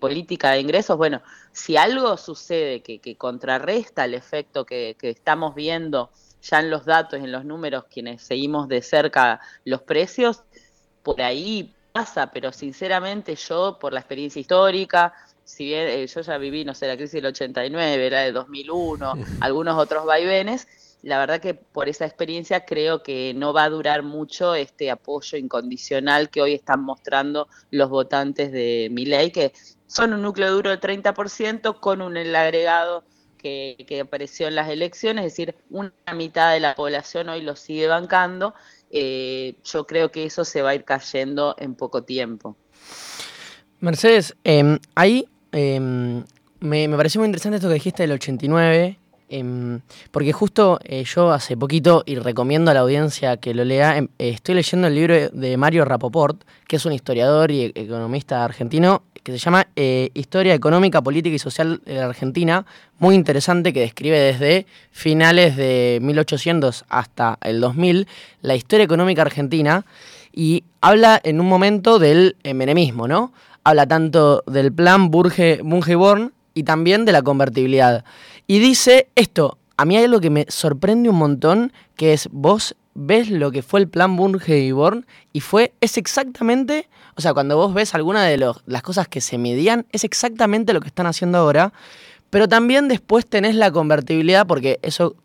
política 0.00 0.50
de 0.50 0.60
ingresos. 0.60 0.96
Bueno, 0.96 1.22
si 1.52 1.76
algo 1.76 2.16
sucede 2.16 2.82
que, 2.82 3.16
contrarresta 3.16 4.06
el 4.06 4.14
efecto 4.14 4.66
que, 4.66 4.96
que 4.98 5.10
estamos 5.10 5.54
viendo 5.54 6.10
ya 6.42 6.58
en 6.58 6.70
los 6.70 6.84
datos, 6.84 7.20
en 7.20 7.30
los 7.30 7.44
números, 7.44 7.84
quienes 7.84 8.22
seguimos 8.22 8.66
de 8.66 8.82
cerca 8.82 9.40
los 9.64 9.82
precios, 9.82 10.42
por 11.04 11.22
ahí 11.22 11.75
pasa, 11.96 12.30
pero 12.30 12.52
sinceramente 12.52 13.34
yo, 13.36 13.78
por 13.78 13.90
la 13.94 14.00
experiencia 14.00 14.38
histórica, 14.38 15.14
si 15.44 15.64
bien 15.64 15.88
eh, 15.88 16.06
yo 16.06 16.20
ya 16.20 16.36
viví, 16.36 16.62
no 16.62 16.74
sé, 16.74 16.86
la 16.86 16.96
crisis 16.96 17.14
del 17.14 17.26
89, 17.26 18.10
la 18.10 18.20
del 18.20 18.34
2001, 18.34 19.14
algunos 19.40 19.78
otros 19.78 20.04
vaivenes, 20.04 20.68
la 21.00 21.18
verdad 21.18 21.40
que 21.40 21.54
por 21.54 21.88
esa 21.88 22.04
experiencia 22.04 22.66
creo 22.66 23.02
que 23.02 23.32
no 23.34 23.54
va 23.54 23.64
a 23.64 23.70
durar 23.70 24.02
mucho 24.02 24.54
este 24.54 24.90
apoyo 24.90 25.38
incondicional 25.38 26.28
que 26.28 26.42
hoy 26.42 26.52
están 26.52 26.82
mostrando 26.82 27.48
los 27.70 27.88
votantes 27.88 28.52
de 28.52 28.88
mi 28.90 29.06
ley, 29.06 29.30
que 29.30 29.54
son 29.86 30.12
un 30.12 30.20
núcleo 30.20 30.52
duro 30.52 30.68
del 30.68 30.80
30% 30.80 31.80
con 31.80 32.02
un 32.02 32.18
el 32.18 32.36
agregado 32.36 33.04
que, 33.38 33.86
que, 33.88 34.00
apareció 34.00 34.48
en 34.48 34.56
las 34.56 34.68
elecciones, 34.68 35.24
es 35.24 35.32
decir, 35.32 35.54
una 35.70 35.92
mitad 36.14 36.52
de 36.52 36.60
la 36.60 36.74
población 36.74 37.30
hoy 37.30 37.40
lo 37.40 37.56
sigue 37.56 37.86
bancando 37.86 38.54
eh, 38.90 39.56
yo 39.64 39.86
creo 39.86 40.10
que 40.10 40.24
eso 40.24 40.44
se 40.44 40.62
va 40.62 40.70
a 40.70 40.74
ir 40.74 40.84
cayendo 40.84 41.54
en 41.58 41.74
poco 41.74 42.02
tiempo. 42.02 42.56
Mercedes, 43.80 44.34
em, 44.44 44.78
ahí 44.94 45.26
em, 45.52 46.24
me, 46.60 46.88
me, 46.88 46.96
pareció 46.96 47.20
muy 47.20 47.26
interesante 47.26 47.56
esto 47.56 47.68
que 47.68 47.74
dijiste 47.74 48.02
del 48.02 48.12
89, 48.12 48.98
em, 49.28 49.80
porque 50.10 50.32
justo 50.32 50.78
eh, 50.84 51.04
yo 51.04 51.30
hace 51.32 51.56
poquito, 51.56 52.02
y 52.06 52.16
recomiendo 52.16 52.70
a 52.70 52.74
la 52.74 52.80
audiencia 52.80 53.36
que 53.36 53.54
lo 53.54 53.64
lea, 53.64 54.02
estoy 54.18 54.54
leyendo 54.54 54.86
el 54.86 54.94
libro 54.94 55.28
de 55.30 55.56
Mario 55.56 55.84
Rapoport, 55.84 56.44
que 56.66 56.76
es 56.76 56.86
un 56.86 56.92
historiador 56.92 57.50
y 57.50 57.72
economista 57.74 58.44
argentino, 58.44 59.02
que 59.26 59.32
se 59.32 59.38
llama 59.38 59.66
eh, 59.74 60.10
Historia 60.14 60.54
Económica, 60.54 61.02
Política 61.02 61.34
y 61.34 61.40
Social 61.40 61.80
de 61.84 61.94
la 61.94 62.06
Argentina, 62.06 62.64
muy 63.00 63.16
interesante 63.16 63.72
que 63.72 63.80
describe 63.80 64.18
desde 64.20 64.66
finales 64.92 65.56
de 65.56 65.98
1800 66.00 66.84
hasta 66.88 67.36
el 67.42 67.60
2000 67.60 68.06
la 68.42 68.54
historia 68.54 68.84
económica 68.84 69.22
argentina 69.22 69.84
y 70.32 70.62
habla 70.80 71.20
en 71.24 71.40
un 71.40 71.48
momento 71.48 71.98
del 71.98 72.36
menemismo, 72.44 73.08
¿no? 73.08 73.32
Habla 73.64 73.86
tanto 73.88 74.44
del 74.46 74.72
plan 74.72 75.10
Bunge-Born 75.10 76.32
y 76.54 76.62
también 76.62 77.04
de 77.04 77.10
la 77.10 77.22
convertibilidad. 77.22 78.04
Y 78.46 78.60
dice 78.60 79.08
esto, 79.16 79.58
a 79.76 79.84
mí 79.84 79.96
hay 79.96 80.04
algo 80.04 80.20
que 80.20 80.30
me 80.30 80.46
sorprende 80.48 81.08
un 81.08 81.16
montón, 81.16 81.72
que 81.96 82.12
es 82.12 82.28
vos 82.30 82.76
ves 82.94 83.28
lo 83.28 83.50
que 83.50 83.62
fue 83.62 83.80
el 83.80 83.88
plan 83.88 84.16
Bunge 84.16 84.58
y 84.58 84.70
Born 84.70 85.04
y 85.32 85.40
fue, 85.40 85.72
es 85.80 85.98
exactamente, 85.98 86.88
o 87.16 87.20
sea, 87.20 87.32
cuando 87.32 87.56
vos 87.56 87.72
ves 87.72 87.94
alguna 87.94 88.24
de 88.24 88.36
las 88.66 88.82
cosas 88.82 89.08
que 89.08 89.20
se 89.20 89.38
medían, 89.38 89.86
es 89.90 90.04
exactamente 90.04 90.72
lo 90.72 90.80
que 90.80 90.88
están 90.88 91.06
haciendo 91.06 91.38
ahora, 91.38 91.72
pero 92.30 92.46
también 92.46 92.88
después 92.88 93.26
tenés 93.26 93.54
la 93.54 93.70
convertibilidad, 93.70 94.46
porque 94.46 94.78
eso 94.82 95.16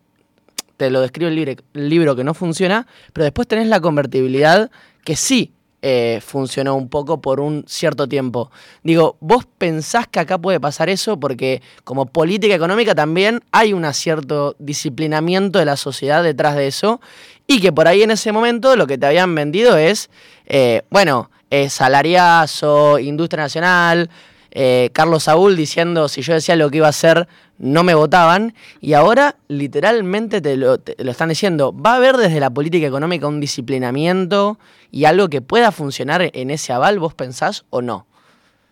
te 0.77 0.89
lo 0.89 1.01
describe 1.01 1.57
el 1.74 1.89
libro, 1.89 2.15
que 2.15 2.24
no 2.24 2.33
funciona, 2.33 2.88
pero 3.13 3.25
después 3.25 3.48
tenés 3.48 3.67
la 3.67 3.81
convertibilidad 3.81 4.71
que 5.03 5.15
sí 5.15 5.51
eh, 5.81 6.19
funcionó 6.23 6.75
un 6.75 6.89
poco 6.89 7.21
por 7.21 7.39
un 7.39 7.65
cierto 7.67 8.07
tiempo. 8.07 8.51
Digo, 8.83 9.17
¿vos 9.19 9.45
pensás 9.57 10.07
que 10.07 10.19
acá 10.19 10.38
puede 10.38 10.59
pasar 10.59 10.89
eso? 10.89 11.19
Porque 11.19 11.61
como 11.83 12.05
política 12.05 12.53
económica 12.53 12.93
también 12.93 13.41
hay 13.51 13.73
un 13.73 13.91
cierto 13.93 14.55
disciplinamiento 14.59 15.59
de 15.59 15.65
la 15.65 15.77
sociedad 15.77 16.23
detrás 16.23 16.55
de 16.55 16.67
eso 16.67 17.01
y 17.47 17.61
que 17.61 17.71
por 17.71 17.88
ahí 17.88 18.03
en 18.03 18.11
ese 18.11 18.31
momento 18.31 18.75
lo 18.75 18.85
que 18.88 18.97
te 18.97 19.07
habían 19.07 19.33
vendido 19.33 19.75
es, 19.75 20.09
eh, 20.45 20.83
bueno, 20.89 21.31
salariazo, 21.67 22.97
industria 23.00 23.43
nacional, 23.43 24.09
eh, 24.51 24.89
Carlos 24.93 25.24
Saúl 25.24 25.55
diciendo 25.55 26.08
si 26.08 26.22
yo 26.22 26.34
decía 26.34 26.55
lo 26.55 26.70
que 26.70 26.77
iba 26.77 26.88
a 26.88 26.91
hacer 26.91 27.27
no 27.58 27.84
me 27.84 27.93
votaban 27.93 28.53
y 28.79 28.93
ahora 28.93 29.36
literalmente 29.48 30.41
te 30.41 30.58
lo, 30.58 30.79
están 30.98 31.29
diciendo, 31.29 31.74
va 31.74 31.93
a 31.93 31.96
haber 31.98 32.17
desde 32.17 32.39
la 32.39 32.50
política 32.50 32.88
económica 32.88 33.27
un 33.27 33.39
disciplinamiento 33.39 34.58
y 34.89 35.05
algo 35.05 35.29
que 35.29 35.41
pueda 35.41 35.72
funcionar 35.72 36.31
en 36.34 36.50
ese 36.50 36.74
aval, 36.74 37.00
vos 37.00 37.13
pensás 37.13 37.65
o 37.70 37.81
no? 37.81 38.08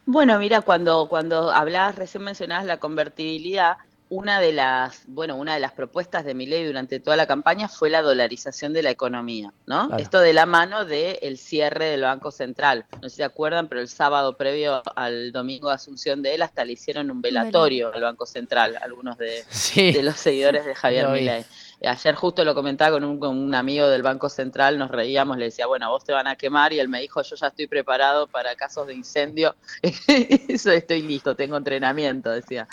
Bueno, 0.05 0.39
mira, 0.39 0.61
cuando, 0.61 1.07
cuando 1.07 1.51
hablabas, 1.51 1.95
recién 1.95 2.23
mencionabas 2.23 2.65
la 2.65 2.77
convertibilidad, 2.77 3.77
una 4.09 4.39
de 4.39 4.51
las, 4.53 5.03
bueno, 5.07 5.35
una 5.35 5.53
de 5.53 5.59
las 5.59 5.71
propuestas 5.71 6.25
de 6.25 6.33
mi 6.33 6.47
ley 6.47 6.65
durante 6.65 6.99
toda 6.99 7.15
la 7.15 7.27
campaña 7.27 7.69
fue 7.69 7.91
la 7.91 8.01
dolarización 8.01 8.73
de 8.73 8.81
la 8.81 8.89
economía, 8.89 9.53
¿no? 9.67 9.95
Esto 9.97 10.19
de 10.19 10.33
la 10.33 10.47
mano 10.47 10.83
del 10.83 11.37
cierre 11.37 11.85
del 11.85 12.01
Banco 12.01 12.31
Central. 12.31 12.85
No 13.01 13.03
sé 13.03 13.09
si 13.11 13.15
se 13.17 13.23
acuerdan, 13.23 13.67
pero 13.67 13.81
el 13.81 13.87
sábado 13.87 14.35
previo 14.35 14.81
al 14.95 15.31
domingo 15.31 15.69
de 15.69 15.75
Asunción 15.75 16.23
de 16.23 16.35
él 16.35 16.41
hasta 16.41 16.65
le 16.65 16.73
hicieron 16.73 17.11
un 17.11 17.21
velatorio 17.21 17.93
al 17.93 18.01
Banco 18.01 18.25
Central, 18.25 18.77
algunos 18.81 19.17
de, 19.17 19.43
de 19.75 20.03
los 20.03 20.15
seguidores 20.15 20.65
de 20.65 20.73
Javier 20.75 21.07
Milei. 21.09 21.45
Ayer 21.81 22.13
justo 22.15 22.43
lo 22.43 22.53
comentaba 22.53 22.91
con 22.91 23.05
un, 23.05 23.19
con 23.19 23.37
un, 23.37 23.55
amigo 23.55 23.87
del 23.87 24.03
Banco 24.03 24.27
Central, 24.27 24.77
nos 24.77 24.91
reíamos, 24.91 25.37
le 25.37 25.45
decía, 25.45 25.65
bueno, 25.65 25.89
vos 25.89 26.03
te 26.03 26.11
van 26.11 26.27
a 26.27 26.35
quemar 26.35 26.73
y 26.73 26.79
él 26.79 26.89
me 26.89 26.99
dijo, 26.99 27.21
yo 27.21 27.37
ya 27.37 27.47
estoy 27.47 27.67
preparado 27.67 28.27
para 28.27 28.55
casos 28.55 28.85
de 28.87 28.95
incendio, 28.95 29.55
estoy 29.81 31.01
listo, 31.01 31.35
tengo 31.35 31.55
entrenamiento, 31.55 32.31
decía. 32.31 32.67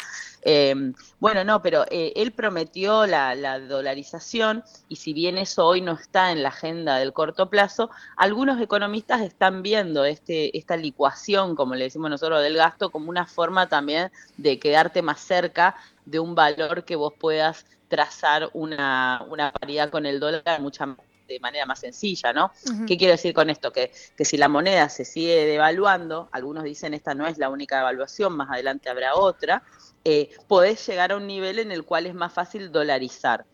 Em, 0.49 0.95
bueno, 1.19 1.43
no, 1.43 1.61
pero 1.61 1.87
eh, 1.91 2.13
él 2.15 2.31
prometió 2.31 3.05
la, 3.07 3.59
dolarización 3.61 4.63
y 4.89 4.97
si 4.97 5.13
bien 5.13 5.39
eso 5.39 5.67
hoy 5.67 5.81
no 5.81 5.95
está 5.95 6.31
en 6.31 6.45
la 6.45 6.51
agenda 6.51 6.99
del 6.99 7.13
corto 7.13 7.51
plazo, 7.51 7.91
algunos 8.17 8.61
economistas 8.61 9.23
están 9.23 9.63
viendo 9.63 10.05
este, 10.05 10.57
esta 10.57 10.77
licuación, 10.77 11.57
como 11.57 11.75
le 11.75 11.85
decimos 11.85 12.11
nosotros, 12.11 12.43
del 12.43 12.57
gasto 12.57 12.91
como 12.91 13.11
una 13.11 13.27
forma 13.27 13.69
también 13.69 14.13
de 14.37 14.61
quedarte 14.61 15.03
más 15.03 15.21
cerca 15.21 15.75
de 16.05 16.21
un 16.21 16.37
valor 16.37 16.85
que 16.85 16.95
vos 16.95 17.13
puedas 17.19 17.67
trazar 17.89 18.51
una, 18.53 19.25
una 19.29 19.53
paridad 19.53 19.91
con 19.91 20.07
el 20.07 20.21
dólar 20.21 20.61
mucha 20.61 20.97
de 21.27 21.41
manera 21.41 21.67
más 21.67 21.81
sencilla, 21.81 22.33
¿no? 22.33 22.53
¿Qué 22.87 22.97
quiero 22.97 23.13
decir 23.13 23.35
con 23.35 23.51
esto? 23.51 23.73
Que, 23.73 23.93
que 24.17 24.25
si 24.25 24.37
la 24.37 24.49
moneda 24.49 24.89
se 24.89 25.05
sigue 25.05 25.45
devaluando, 25.47 26.29
algunos 26.33 26.65
dicen 26.65 26.95
esta 26.95 27.15
no 27.15 27.27
es 27.27 27.39
la 27.39 27.49
única 27.49 27.79
devaluación, 27.79 28.37
más 28.37 28.51
adelante 28.51 28.89
habrá 28.89 29.15
otra, 29.17 29.63
eh, 30.05 30.31
podés 30.47 30.87
llegar 30.87 31.13
a 31.13 31.17
un 31.17 31.27
nivel 31.27 31.59
en 31.59 31.73
el 31.73 31.85
cual 31.85 32.07
es 32.07 32.15
más 32.15 32.33
fácil 32.33 32.71
dolarizar. 32.71 33.45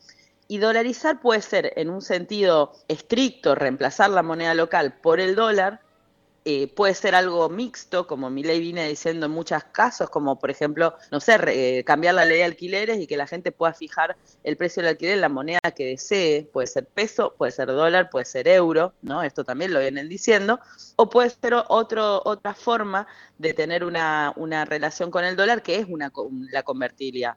Y 0.48 0.58
dolarizar 0.58 1.20
puede 1.20 1.40
ser, 1.40 1.72
en 1.76 1.88
un 1.88 2.02
sentido 2.02 2.72
estricto, 2.88 3.54
reemplazar 3.54 4.10
la 4.10 4.22
moneda 4.22 4.52
local 4.54 4.92
por 5.00 5.18
el 5.18 5.34
dólar, 5.34 5.80
eh, 6.44 6.66
puede 6.66 6.94
ser 6.94 7.14
algo 7.14 7.48
mixto, 7.48 8.06
como 8.08 8.28
mi 8.28 8.42
ley 8.42 8.58
viene 8.58 8.88
diciendo 8.88 9.26
en 9.26 9.32
muchos 9.32 9.62
casos, 9.64 10.10
como 10.10 10.40
por 10.40 10.50
ejemplo, 10.50 10.94
no 11.12 11.20
sé, 11.20 11.38
eh, 11.46 11.84
cambiar 11.84 12.14
la 12.14 12.24
ley 12.24 12.38
de 12.38 12.44
alquileres 12.44 12.98
y 12.98 13.06
que 13.06 13.16
la 13.16 13.28
gente 13.28 13.52
pueda 13.52 13.72
fijar 13.74 14.16
el 14.42 14.56
precio 14.56 14.82
del 14.82 14.90
alquiler 14.90 15.14
en 15.14 15.20
la 15.20 15.28
moneda 15.28 15.60
que 15.76 15.86
desee, 15.86 16.48
puede 16.52 16.66
ser 16.66 16.86
peso, 16.86 17.34
puede 17.38 17.52
ser 17.52 17.68
dólar, 17.68 18.10
puede 18.10 18.24
ser 18.24 18.48
euro, 18.48 18.92
¿no? 19.02 19.22
Esto 19.22 19.44
también 19.44 19.72
lo 19.72 19.78
vienen 19.78 20.08
diciendo, 20.08 20.58
o 20.96 21.08
puede 21.08 21.30
ser 21.30 21.54
otro, 21.68 22.22
otra 22.24 22.54
forma 22.54 23.06
de 23.38 23.54
tener 23.54 23.84
una, 23.84 24.32
una 24.36 24.64
relación 24.64 25.12
con 25.12 25.24
el 25.24 25.36
dólar 25.36 25.62
que 25.62 25.76
es 25.76 25.86
una, 25.88 26.12
la 26.50 26.64
convertibilidad. 26.64 27.36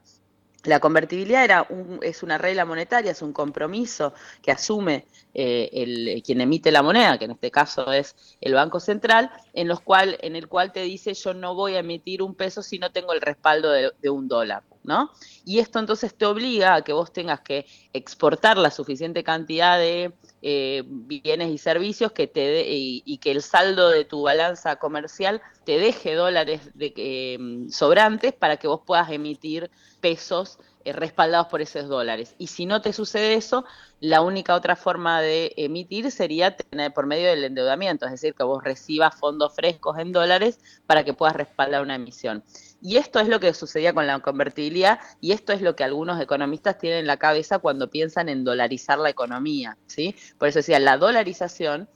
La 0.66 0.80
convertibilidad 0.80 1.44
era 1.44 1.68
es 2.02 2.22
una 2.22 2.38
regla 2.38 2.64
monetaria, 2.64 3.12
es 3.12 3.22
un 3.22 3.32
compromiso 3.32 4.12
que 4.42 4.50
asume 4.50 5.06
eh, 5.32 5.70
el, 5.72 6.22
quien 6.24 6.40
emite 6.40 6.72
la 6.72 6.82
moneda, 6.82 7.18
que 7.18 7.26
en 7.26 7.32
este 7.32 7.50
caso 7.52 7.92
es 7.92 8.16
el 8.40 8.54
Banco 8.54 8.80
Central, 8.80 9.30
en, 9.52 9.68
los 9.68 9.80
cual, 9.80 10.18
en 10.20 10.34
el 10.34 10.48
cual 10.48 10.72
te 10.72 10.82
dice 10.82 11.14
yo 11.14 11.34
no 11.34 11.54
voy 11.54 11.76
a 11.76 11.80
emitir 11.80 12.20
un 12.20 12.34
peso 12.34 12.62
si 12.62 12.78
no 12.78 12.90
tengo 12.90 13.12
el 13.12 13.20
respaldo 13.20 13.70
de, 13.70 14.10
un 14.10 14.26
dólar. 14.26 14.64
¿No? 14.86 15.10
Y 15.44 15.58
esto 15.58 15.78
entonces 15.78 16.16
te 16.16 16.24
obliga 16.24 16.76
a 16.76 16.82
que 16.82 16.92
vos 16.92 17.12
tengas 17.12 17.40
que 17.40 17.66
exportar 17.92 18.56
la 18.56 18.70
suficiente 18.70 19.22
cantidad 19.22 19.78
de 19.78 20.14
eh, 20.42 20.84
bienes 20.86 21.50
y 21.50 21.58
servicios 21.58 22.12
que 22.12 22.26
te 22.26 22.64
y, 22.68 23.18
que 23.18 23.32
el 23.32 23.42
saldo 23.42 23.90
de 23.90 24.04
tu 24.04 24.22
balanza 24.22 24.76
comercial 24.76 25.42
te 25.64 25.78
deje 25.78 26.14
dólares 26.14 26.70
de, 26.74 26.92
eh, 26.96 27.38
sobrantes 27.70 28.32
para 28.32 28.56
que 28.56 28.68
vos 28.68 28.80
puedas 28.86 29.10
emitir 29.10 29.70
pesos 30.00 30.58
respaldados 30.92 31.48
por 31.48 31.60
esos 31.60 31.88
dólares. 31.88 32.34
Y 32.38 32.48
si 32.48 32.66
no 32.66 32.80
te 32.80 32.92
sucede 32.92 33.34
eso, 33.34 33.64
la 34.00 34.20
única 34.20 34.54
otra 34.54 34.76
forma 34.76 35.20
de 35.20 35.52
emitir 35.56 36.10
sería 36.10 36.56
tener 36.56 36.92
por 36.92 37.06
medio 37.06 37.28
del 37.28 37.44
endeudamiento, 37.44 38.06
es 38.06 38.12
decir, 38.12 38.34
que 38.34 38.44
vos 38.44 38.62
recibas 38.62 39.14
fondos 39.14 39.54
frescos 39.54 39.98
en 39.98 40.12
dólares 40.12 40.58
para 40.86 41.04
que 41.04 41.14
puedas 41.14 41.36
respaldar 41.36 41.82
una 41.82 41.94
emisión. 41.94 42.44
Y 42.80 42.98
esto 42.98 43.20
es 43.20 43.28
lo 43.28 43.40
que 43.40 43.54
sucedía 43.54 43.92
con 43.92 44.06
la 44.06 44.20
convertibilidad 44.20 45.00
y 45.20 45.32
esto 45.32 45.52
es 45.52 45.62
lo 45.62 45.74
que 45.74 45.84
algunos 45.84 46.20
economistas 46.20 46.78
tienen 46.78 47.00
en 47.00 47.06
la 47.06 47.16
cabeza 47.16 47.58
cuando 47.58 47.90
piensan 47.90 48.28
en 48.28 48.44
dolarizar 48.44 48.98
la 48.98 49.10
economía, 49.10 49.78
¿sí? 49.86 50.14
Por 50.38 50.48
eso 50.48 50.58
decía, 50.58 50.78
la 50.78 50.98
dolarización, 50.98 51.88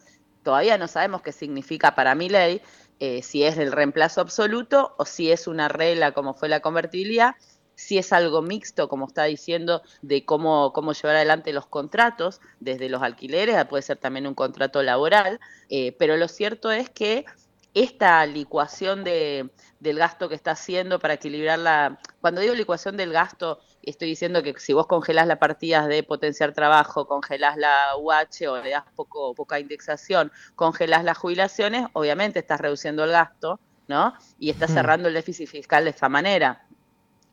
todavía 0.43 0.79
no 0.79 0.89
sabemos 0.89 1.23
qué 1.23 1.33
significa 1.33 1.95
para 1.95 2.15
mi 2.15 2.29
ley, 2.29 2.63
eh, 2.99 3.23
si 3.23 3.45
es 3.45 3.57
el 3.57 3.73
reemplazo 3.73 4.21
absoluto 4.21 4.95
o 4.99 5.07
si 5.07 5.31
es 5.31 5.47
una 5.47 5.69
regla 5.69 6.13
como 6.13 6.35
fue 6.35 6.49
la 6.49 6.61
convertibilidad, 6.61 7.35
si 7.81 7.97
es 7.97 8.13
algo 8.13 8.43
mixto, 8.43 8.91
como 8.91 9.07
está 9.07 9.25
diciendo, 9.25 9.81
de 10.03 10.27
cómo, 10.27 10.75
cómo 10.75 10.93
llevar 10.93 11.17
adelante 11.17 11.55
los 11.55 11.67
contratos, 11.67 12.43
desde 12.61 12.91
los 12.91 13.03
alquileres, 13.03 13.65
puede 13.65 13.83
ser 13.83 13.97
también 13.97 14.27
un 14.27 14.35
contrato 14.35 14.83
laboral, 14.83 15.41
eh, 15.71 15.97
pero 15.99 16.19
lo 16.19 16.29
cierto 16.29 16.71
es 16.71 16.91
que 16.91 17.25
esta 17.73 18.27
licuación 18.27 19.03
de, 19.03 19.49
del 19.79 19.97
gasto 19.97 20.29
que 20.29 20.35
está 20.35 20.51
haciendo 20.51 20.99
para 20.99 21.15
equilibrar 21.15 21.59
la... 21.59 21.99
Cuando 22.21 22.43
digo 22.43 22.55
licuación 22.55 22.99
del 22.99 23.15
gasto, 23.15 23.61
estoy 23.83 24.09
diciendo 24.09 24.43
que 24.43 24.55
si 24.59 24.75
vos 24.75 24.87
congelás 24.87 25.27
las 25.27 25.39
partidas 25.39 25.89
de 25.89 26.03
potenciar 26.03 26.53
trabajo, 26.53 27.07
congelás 27.07 27.57
la 27.57 27.97
UH 27.97 28.47
o 28.51 28.63
le 28.63 28.71
das 28.71 28.85
poco, 28.95 29.35
poca 29.35 29.59
indexación, 29.59 30.31
congelás 30.55 31.03
las 31.03 31.17
jubilaciones, 31.17 31.87
obviamente 31.95 32.41
estás 32.41 32.61
reduciendo 32.61 33.05
el 33.05 33.13
gasto, 33.13 33.59
¿no? 33.89 34.13
Y 34.39 34.51
estás 34.51 34.71
hmm. 34.71 34.75
cerrando 34.75 35.09
el 35.09 35.15
déficit 35.15 35.49
fiscal 35.49 35.85
de 35.85 35.91
esta 35.91 36.11
manera. 36.11 36.67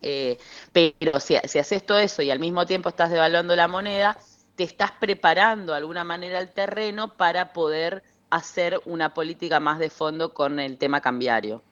Eh, 0.01 0.37
pero 0.71 1.19
si, 1.19 1.35
haces 1.35 1.85
todo 1.85 1.99
eso 1.99 2.21
y 2.21 2.29
al 2.29 2.39
mismo 2.39 2.65
tiempo 2.65 2.89
estás 2.89 3.09
devaluando 3.09 3.55
la 3.55 3.67
moneda, 3.67 4.17
te 4.55 4.63
estás 4.63 4.91
preparando 4.91 5.73
de 5.73 5.79
alguna 5.79 6.03
manera 6.03 6.39
el 6.39 6.49
terreno 6.49 7.13
para 7.15 7.53
poder 7.53 8.03
hacer 8.29 8.79
una 8.85 9.13
política 9.13 9.59
más 9.59 9.79
de 9.79 9.89
fondo 9.89 10.33
con 10.33 10.59
el 10.59 10.77
tema 10.77 11.01
cambiario. 11.01 11.63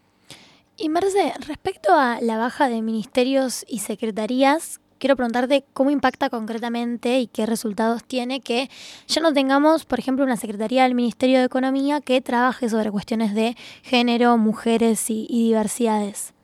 Y 0.77 0.89
Marce, 0.89 1.34
respecto 1.48 1.94
a 1.94 2.20
la 2.22 2.38
baja 2.38 2.67
de 2.67 2.82
ministerios 2.82 3.65
y 3.67 3.79
secretarías, 3.79 4.82
quiero 5.00 5.15
preguntarte 5.15 5.63
cómo 5.74 5.89
impacta 5.89 6.29
concretamente 6.29 7.20
y 7.20 7.27
qué 7.27 7.46
resultados 7.46 8.03
tiene 8.03 8.41
que 8.41 8.70
ya 9.08 9.22
no 9.22 9.34
tengamos, 9.34 9.86
por 9.86 10.00
ejemplo, 10.00 10.25
una 10.25 10.38
secretaría 10.38 10.84
del 10.84 10.96
Ministerio 10.96 11.39
de 11.39 11.46
Economía 11.46 12.01
que 12.01 12.22
trabaje 12.22 12.70
sobre 12.70 12.91
cuestiones 12.91 13.34
de 13.34 13.55
género, 13.84 14.38
mujeres 14.38 15.10
y 15.10 15.27
diversidades. 15.27 16.34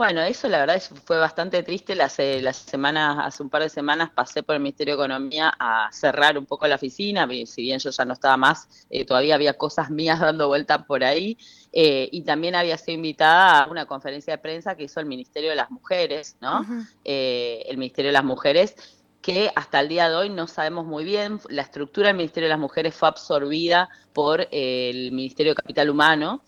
Bueno, 0.00 0.22
eso 0.22 0.48
la 0.48 0.60
verdad 0.60 0.82
fue 1.04 1.18
bastante 1.18 1.62
triste. 1.62 1.92
Hace, 2.00 2.40
las 2.40 2.56
semanas, 2.56 3.18
hace 3.20 3.42
un 3.42 3.50
par 3.50 3.60
de 3.60 3.68
semanas 3.68 4.08
pasé 4.08 4.42
por 4.42 4.54
el 4.54 4.62
Ministerio 4.62 4.96
de 4.96 5.02
Economía 5.02 5.52
a 5.58 5.90
cerrar 5.92 6.38
un 6.38 6.46
poco 6.46 6.66
la 6.66 6.76
oficina, 6.76 7.28
si 7.44 7.60
bien 7.60 7.78
yo 7.78 7.90
ya 7.90 8.06
no 8.06 8.14
estaba 8.14 8.38
más, 8.38 8.86
eh, 8.88 9.04
todavía 9.04 9.34
había 9.34 9.58
cosas 9.58 9.90
mías 9.90 10.18
dando 10.18 10.48
vuelta 10.48 10.86
por 10.86 11.04
ahí. 11.04 11.36
Eh, 11.74 12.08
y 12.12 12.22
también 12.22 12.54
había 12.54 12.78
sido 12.78 12.94
invitada 12.94 13.64
a 13.64 13.70
una 13.70 13.84
conferencia 13.84 14.32
de 14.32 14.38
prensa 14.38 14.74
que 14.74 14.84
hizo 14.84 15.00
el 15.00 15.04
Ministerio 15.04 15.50
de 15.50 15.56
las 15.56 15.70
Mujeres, 15.70 16.38
¿no? 16.40 16.64
Eh, 17.04 17.66
el 17.68 17.76
Ministerio 17.76 18.08
de 18.08 18.14
las 18.14 18.24
Mujeres, 18.24 18.76
que 19.20 19.52
hasta 19.54 19.80
el 19.80 19.88
día 19.88 20.08
de 20.08 20.16
hoy 20.16 20.30
no 20.30 20.46
sabemos 20.46 20.86
muy 20.86 21.04
bien. 21.04 21.40
La 21.50 21.60
estructura 21.60 22.06
del 22.06 22.16
Ministerio 22.16 22.46
de 22.46 22.54
las 22.54 22.58
Mujeres 22.58 22.94
fue 22.94 23.08
absorbida 23.08 23.90
por 24.14 24.48
el 24.50 25.12
Ministerio 25.12 25.52
de 25.52 25.56
Capital 25.56 25.90
Humano. 25.90 26.42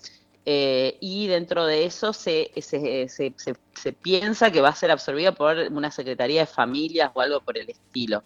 Eh, 0.45 0.97
y 1.01 1.29
dentro 1.29 1.67
de 1.67 1.85
eso 1.85 2.13
se, 2.13 2.51
se, 2.61 3.09
se, 3.09 3.33
se, 3.37 3.93
piensa 3.93 4.51
que 4.51 4.61
va 4.61 4.71
a 4.71 4.75
ser 4.75 4.91
absorbida 4.91 5.33
por 5.33 5.57
una 5.71 5.93
Secretaría 5.93 6.41
de 6.41 6.47
Familias 6.47 7.13
o 7.15 7.21
algo 7.21 7.41
por 7.41 7.57
el 7.59 7.71
estilo. 7.71 8.25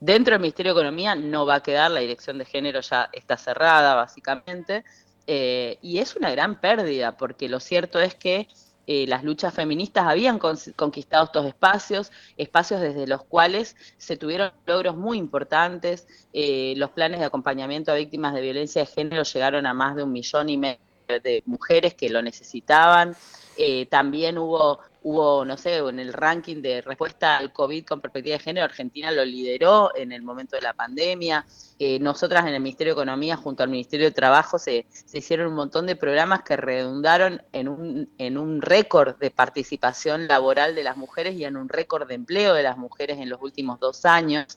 Dentro 0.00 0.32
del 0.32 0.40
Ministerio 0.40 0.72
de 0.72 0.80
Economía 0.80 1.14
no 1.14 1.44
va 1.44 1.56
a 1.56 1.62
quedar, 1.62 1.90
la 1.90 2.00
dirección 2.00 2.38
de 2.38 2.46
género 2.46 2.80
ya 2.80 3.10
está 3.12 3.36
cerrada 3.36 3.94
básicamente, 3.94 4.84
eh, 5.26 5.78
y 5.82 5.98
es 5.98 6.16
una 6.16 6.30
gran 6.30 6.58
pérdida, 6.58 7.18
porque 7.18 7.50
lo 7.50 7.60
cierto 7.60 8.00
es 8.00 8.14
que 8.14 8.48
eh, 8.86 9.06
las 9.06 9.22
luchas 9.22 9.52
feministas 9.52 10.06
habían 10.06 10.38
conquistado 10.38 11.24
estos 11.24 11.44
espacios, 11.44 12.10
espacios 12.38 12.80
desde 12.80 13.06
los 13.06 13.22
cuales 13.24 13.76
se 13.98 14.16
tuvieron 14.16 14.52
logros 14.64 14.96
muy 14.96 15.18
importantes. 15.18 16.06
los 16.32 16.90
planes 16.92 17.20
de 17.20 17.26
acompañamiento 17.26 17.92
a 17.92 17.96
víctimas 17.96 18.32
de 18.32 18.40
violencia 18.40 18.80
de 18.80 18.86
género 18.86 19.24
llegaron 19.24 19.66
a 19.66 19.74
más 19.74 19.96
de 19.96 20.04
un 20.04 20.12
millón 20.12 20.48
y 20.48 20.56
medio 20.56 20.87
de 21.08 21.42
mujeres 21.46 21.94
que 21.94 22.10
lo 22.10 22.22
necesitaban. 22.22 23.16
Eh, 23.60 23.86
también 23.86 24.38
hubo, 24.38 24.78
hubo, 25.02 25.44
no 25.44 25.56
sé, 25.56 25.78
en 25.78 25.98
el 25.98 26.12
ranking 26.12 26.62
de 26.62 26.80
respuesta 26.80 27.38
al 27.38 27.52
COVID 27.52 27.84
con 27.84 28.00
perspectiva 28.00 28.36
de 28.36 28.42
género, 28.42 28.64
Argentina 28.64 29.10
lo 29.10 29.24
lideró 29.24 29.90
en 29.96 30.12
el 30.12 30.22
momento 30.22 30.54
de 30.54 30.62
la 30.62 30.74
pandemia. 30.74 31.44
Eh, 31.80 31.98
nosotras 31.98 32.46
en 32.46 32.54
el 32.54 32.60
Ministerio 32.60 32.94
de 32.94 33.00
Economía, 33.00 33.36
junto 33.36 33.64
al 33.64 33.68
Ministerio 33.68 34.06
de 34.06 34.12
Trabajo, 34.12 34.60
se, 34.60 34.86
se 34.90 35.18
hicieron 35.18 35.48
un 35.48 35.54
montón 35.54 35.86
de 35.86 35.96
programas 35.96 36.42
que 36.42 36.56
redundaron 36.56 37.42
en 37.52 37.68
un, 37.68 38.12
en 38.18 38.38
un 38.38 38.62
récord 38.62 39.16
de 39.16 39.32
participación 39.32 40.28
laboral 40.28 40.76
de 40.76 40.84
las 40.84 40.96
mujeres 40.96 41.34
y 41.34 41.44
en 41.44 41.56
un 41.56 41.68
récord 41.68 42.06
de 42.06 42.14
empleo 42.14 42.54
de 42.54 42.62
las 42.62 42.78
mujeres 42.78 43.18
en 43.18 43.28
los 43.28 43.42
últimos 43.42 43.80
dos 43.80 44.04
años. 44.04 44.56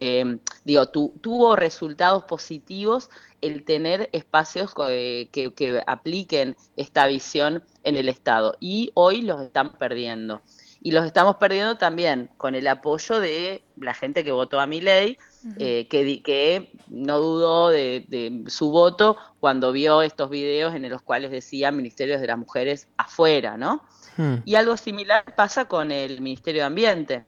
Eh, 0.00 0.38
digo, 0.64 0.86
tuvo 0.88 1.56
resultados 1.56 2.24
positivos 2.24 3.10
el 3.42 3.64
tener 3.64 4.08
espacios 4.12 4.74
que, 4.74 5.52
que, 5.54 5.82
apliquen 5.86 6.56
esta 6.76 7.06
visión 7.06 7.62
en 7.84 7.96
el 7.96 8.08
Estado. 8.08 8.56
Y 8.60 8.90
hoy 8.94 9.22
los 9.22 9.42
estamos 9.42 9.76
perdiendo. 9.76 10.40
Y 10.82 10.92
los 10.92 11.04
estamos 11.04 11.36
perdiendo 11.36 11.76
también 11.76 12.30
con 12.38 12.54
el 12.54 12.66
apoyo 12.66 13.20
de 13.20 13.62
la 13.76 13.92
gente 13.92 14.24
que 14.24 14.32
votó 14.32 14.60
a 14.60 14.66
mi 14.66 14.80
ley, 14.80 15.18
eh, 15.58 15.86
que, 15.88 16.22
que, 16.22 16.72
no 16.88 17.18
dudó 17.18 17.68
de, 17.68 18.44
su 18.46 18.70
voto 18.70 19.18
cuando 19.40 19.72
vio 19.72 20.00
estos 20.00 20.30
videos 20.30 20.74
en 20.74 20.88
los 20.88 21.02
cuales 21.02 21.30
decía 21.30 21.70
Ministerios 21.70 22.22
de 22.22 22.26
las 22.26 22.38
Mujeres 22.38 22.88
afuera, 22.96 23.58
¿no? 23.58 23.82
Hmm. 24.16 24.36
Y 24.46 24.54
algo 24.54 24.78
similar 24.78 25.34
pasa 25.36 25.66
con 25.66 25.92
el 25.92 26.22
Ministerio 26.22 26.62
de 26.62 26.66
Ambiente 26.66 27.24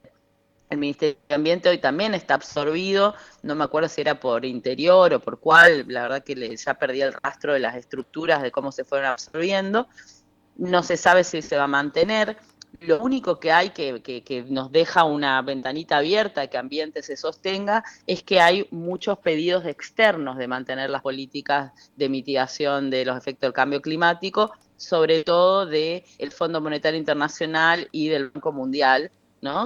el 0.73 0.79
Ministerio 0.79 1.17
de 1.29 1.35
Ambiente 1.35 1.69
hoy 1.69 1.77
también 1.77 2.13
está 2.13 2.33
absorbido, 2.33 3.15
no 3.41 3.55
me 3.55 3.63
acuerdo 3.63 3.87
si 3.87 4.01
era 4.01 4.19
por 4.19 4.43
interior 4.43 5.13
o 5.13 5.19
por 5.19 5.39
cuál, 5.39 5.85
la 5.87 6.03
verdad 6.03 6.23
que 6.23 6.55
ya 6.55 6.73
perdí 6.73 7.01
el 7.01 7.13
rastro 7.13 7.53
de 7.53 7.59
las 7.59 7.75
estructuras, 7.75 8.41
de 8.41 8.51
cómo 8.51 8.71
se 8.71 8.83
fueron 8.83 9.11
absorbiendo, 9.11 9.87
no 10.57 10.83
se 10.83 10.97
sabe 10.97 11.23
si 11.23 11.41
se 11.41 11.57
va 11.57 11.63
a 11.63 11.67
mantener, 11.67 12.37
lo 12.81 13.01
único 13.01 13.39
que 13.39 13.51
hay 13.51 13.69
que, 13.69 14.01
que, 14.01 14.45
nos 14.49 14.71
deja 14.71 15.03
una 15.03 15.41
ventanita 15.41 15.97
abierta 15.97 16.47
que 16.47 16.57
ambiente 16.57 17.03
se 17.03 17.15
sostenga 17.15 17.83
es 18.07 18.23
que 18.23 18.41
hay 18.41 18.67
muchos 18.71 19.19
pedidos 19.19 19.65
externos 19.65 20.37
de 20.37 20.47
mantener 20.47 20.89
las 20.89 21.01
políticas 21.01 21.71
de 21.95 22.09
mitigación 22.09 22.89
de 22.89 23.05
los 23.05 23.17
efectos 23.17 23.47
del 23.47 23.53
cambio 23.53 23.81
climático, 23.81 24.51
sobre 24.75 25.23
todo 25.23 25.65
del 25.65 26.03
Fondo 26.31 26.61
Monetario 26.61 26.99
Internacional 26.99 27.87
y 27.91 28.09
del 28.09 28.31
Banco 28.31 28.51
Mundial, 28.51 29.11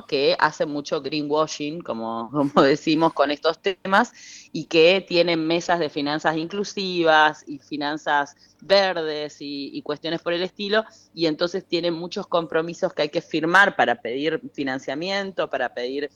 que 0.08 0.36
hace 0.40 0.66
mucho 0.66 1.02
greenwashing, 1.02 1.82
como, 1.82 2.30
como 2.32 2.62
decimos, 2.62 3.14
con 3.14 3.32
estos 3.32 3.60
temas 3.60 4.12
y 4.52 4.66
que 4.66 5.06
tienen 5.08 5.46
mesas 5.46 5.80
de 5.80 5.90
finanzas 5.90 6.38
inclusivas 6.38 7.44
y 7.48 7.60
finanzas 7.60 8.36
verdes 8.62 9.38
y, 9.40 9.82
cuestiones 9.84 10.22
por 10.22 10.34
el 10.34 10.42
estilo, 10.42 10.84
y 11.14 11.28
entonces 11.28 11.66
tienen 11.66 11.94
muchos 11.94 12.28
compromisos 12.28 12.94
que 12.94 13.04
hay 13.04 13.10
que 13.10 13.22
firmar 13.22 13.76
para 13.76 14.02
pedir 14.02 14.42
financiamiento, 14.54 15.50
para 15.50 15.74
pedir 15.74 16.10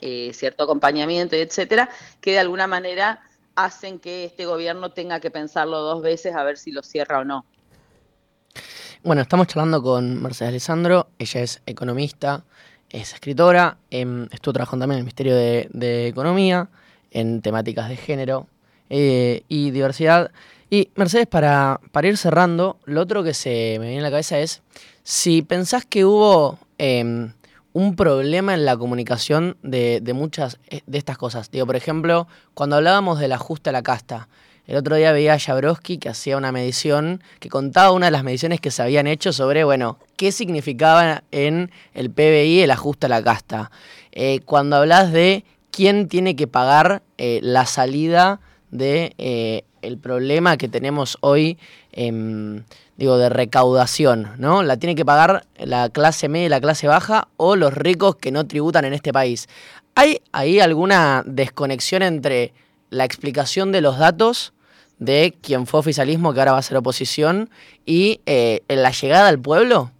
eh, 0.00 0.30
cierto 0.34 0.64
acompañamiento, 0.64 1.34
etcétera, 1.34 1.88
que 2.20 2.32
de 2.32 2.38
alguna 2.38 2.66
manera 2.66 3.22
hacen 3.56 3.98
que 3.98 4.24
este 4.24 4.46
gobierno 4.46 4.90
tenga 4.92 5.18
que 5.18 5.30
pensarlo 5.30 5.80
dos 5.80 6.02
veces 6.02 6.36
a 6.36 6.44
ver 6.44 6.58
si 6.58 6.70
lo 6.70 6.82
cierra 6.82 7.20
o 7.20 7.24
no. 7.24 7.44
Bueno, 9.02 9.22
estamos 9.22 9.46
charlando 9.46 9.82
con 9.82 10.22
Mercedes 10.22 10.50
Alessandro, 10.50 11.08
ella 11.18 11.40
es 11.40 11.62
economista, 11.66 12.44
es 12.90 13.12
escritora, 13.14 13.78
em, 13.90 14.28
estuvo 14.30 14.52
trabajando 14.52 14.84
también 14.84 14.98
en 14.98 15.00
el 15.00 15.04
Ministerio 15.04 15.34
de, 15.34 16.08
Economía, 16.08 16.68
en 17.10 17.42
temáticas 17.42 17.88
de 17.88 17.96
género 17.96 18.46
eh, 18.90 19.42
y 19.48 19.70
diversidad. 19.70 20.30
Y 20.70 20.90
Mercedes, 20.96 21.26
para, 21.26 21.80
ir 22.02 22.16
cerrando, 22.16 22.78
lo 22.84 23.00
otro 23.00 23.22
que 23.22 23.34
se 23.34 23.76
me 23.80 23.88
viene 23.88 24.00
a 24.00 24.02
la 24.02 24.10
cabeza 24.10 24.38
es, 24.38 24.62
si 25.02 25.42
pensás 25.42 25.84
que 25.84 26.04
hubo 26.04 26.58
em, 26.76 27.32
un 27.72 27.96
problema 27.96 28.54
en 28.54 28.64
la 28.64 28.76
comunicación 28.76 29.56
de, 29.62 30.00
de, 30.02 30.12
muchas 30.12 30.58
eh, 30.68 30.82
de 30.86 30.98
estas 30.98 31.16
cosas. 31.16 31.50
Digo, 31.50 31.66
por 31.66 31.76
ejemplo, 31.76 32.28
cuando 32.54 32.76
hablábamos 32.76 33.18
del 33.18 33.32
ajuste 33.32 33.70
a 33.70 33.72
la 33.72 33.82
casta, 33.82 34.28
el 34.68 34.76
otro 34.76 34.96
día 34.96 35.12
veía 35.12 35.32
a 35.32 35.38
Jabrowski 35.38 35.96
que 35.96 36.10
hacía 36.10 36.36
una 36.36 36.52
medición, 36.52 37.22
que 37.40 37.48
contaba 37.48 37.90
una 37.90 38.06
de 38.06 38.12
las 38.12 38.22
mediciones 38.22 38.60
que 38.60 38.70
se 38.70 38.82
habían 38.82 39.06
hecho 39.06 39.32
sobre, 39.32 39.64
bueno, 39.64 39.98
qué 40.16 40.30
significaba 40.30 41.24
en 41.32 41.70
el 41.94 42.10
PBI 42.10 42.60
el 42.60 42.70
ajuste 42.70 43.06
a 43.06 43.08
la 43.08 43.22
casta. 43.22 43.70
Eh, 44.12 44.40
cuando 44.44 44.76
hablas 44.76 45.10
de 45.10 45.46
quién 45.70 46.06
tiene 46.06 46.36
que 46.36 46.46
pagar 46.46 47.02
eh, 47.16 47.40
la 47.42 47.64
salida 47.64 48.40
de 48.70 49.14
eh, 49.16 49.64
problema 50.02 50.58
que 50.58 50.68
tenemos 50.68 51.16
hoy, 51.22 51.56
em, 51.92 52.64
digo, 52.98 53.16
de 53.16 53.30
recaudación, 53.30 54.32
¿no? 54.36 54.62
La 54.62 54.76
tiene 54.76 54.94
que 54.94 55.06
pagar 55.06 55.46
la 55.56 55.88
clase 55.88 56.28
media 56.28 56.46
y 56.46 56.50
la 56.50 56.60
clase 56.60 56.86
baja 56.86 57.28
o 57.38 57.56
los 57.56 57.72
ricos 57.72 58.16
que 58.16 58.32
no 58.32 58.46
tributan 58.46 58.84
en 58.84 58.92
este 58.92 59.14
país. 59.14 59.48
¿Hay 59.94 60.20
ahí 60.32 60.60
alguna 60.60 61.22
desconexión 61.24 62.02
entre 62.02 62.52
la 62.90 63.06
explicación 63.06 63.72
de 63.72 63.80
los 63.80 63.96
datos 63.96 64.52
de 64.98 65.36
quien 65.40 65.66
fue 65.66 65.80
oficialismo, 65.80 66.32
que 66.32 66.40
ahora 66.40 66.52
va 66.52 66.58
a 66.58 66.62
ser 66.62 66.76
oposición, 66.76 67.50
y 67.84 68.20
eh, 68.26 68.62
en 68.68 68.82
la 68.82 68.90
llegada 68.90 69.28
al 69.28 69.38
pueblo? 69.38 69.92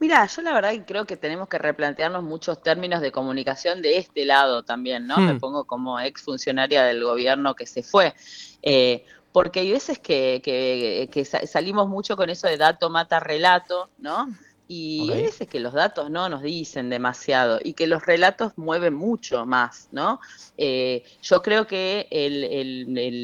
Mira, 0.00 0.26
yo 0.26 0.40
la 0.40 0.54
verdad 0.54 0.72
creo 0.86 1.04
que 1.04 1.18
tenemos 1.18 1.48
que 1.48 1.58
replantearnos 1.58 2.22
muchos 2.22 2.62
términos 2.62 3.02
de 3.02 3.12
comunicación 3.12 3.82
de 3.82 3.98
este 3.98 4.24
lado 4.24 4.62
también, 4.62 5.06
¿no? 5.06 5.18
Me 5.18 5.34
hmm. 5.34 5.40
pongo 5.40 5.64
como 5.64 6.00
ex 6.00 6.22
funcionaria 6.22 6.84
del 6.84 7.04
gobierno 7.04 7.54
que 7.54 7.66
se 7.66 7.82
fue. 7.82 8.14
Eh, 8.62 9.04
porque 9.32 9.60
hay 9.60 9.70
veces 9.70 9.98
que, 9.98 10.40
que, 10.42 11.08
que, 11.12 11.24
salimos 11.24 11.86
mucho 11.86 12.16
con 12.16 12.30
eso 12.30 12.48
de 12.48 12.56
dato 12.56 12.90
mata 12.90 13.20
relato, 13.20 13.90
¿no? 13.98 14.28
Y 14.72 15.10
hay 15.10 15.22
veces 15.24 15.48
que 15.48 15.58
los 15.58 15.72
datos 15.72 16.10
no 16.10 16.28
nos 16.28 16.42
dicen 16.42 16.90
demasiado 16.90 17.58
y 17.60 17.72
que 17.72 17.88
los 17.88 18.06
relatos 18.06 18.52
mueven 18.54 18.94
mucho 18.94 19.44
más, 19.44 19.88
¿no? 19.90 20.20
Eh, 20.56 21.02
yo 21.20 21.42
creo 21.42 21.66
que 21.66 22.06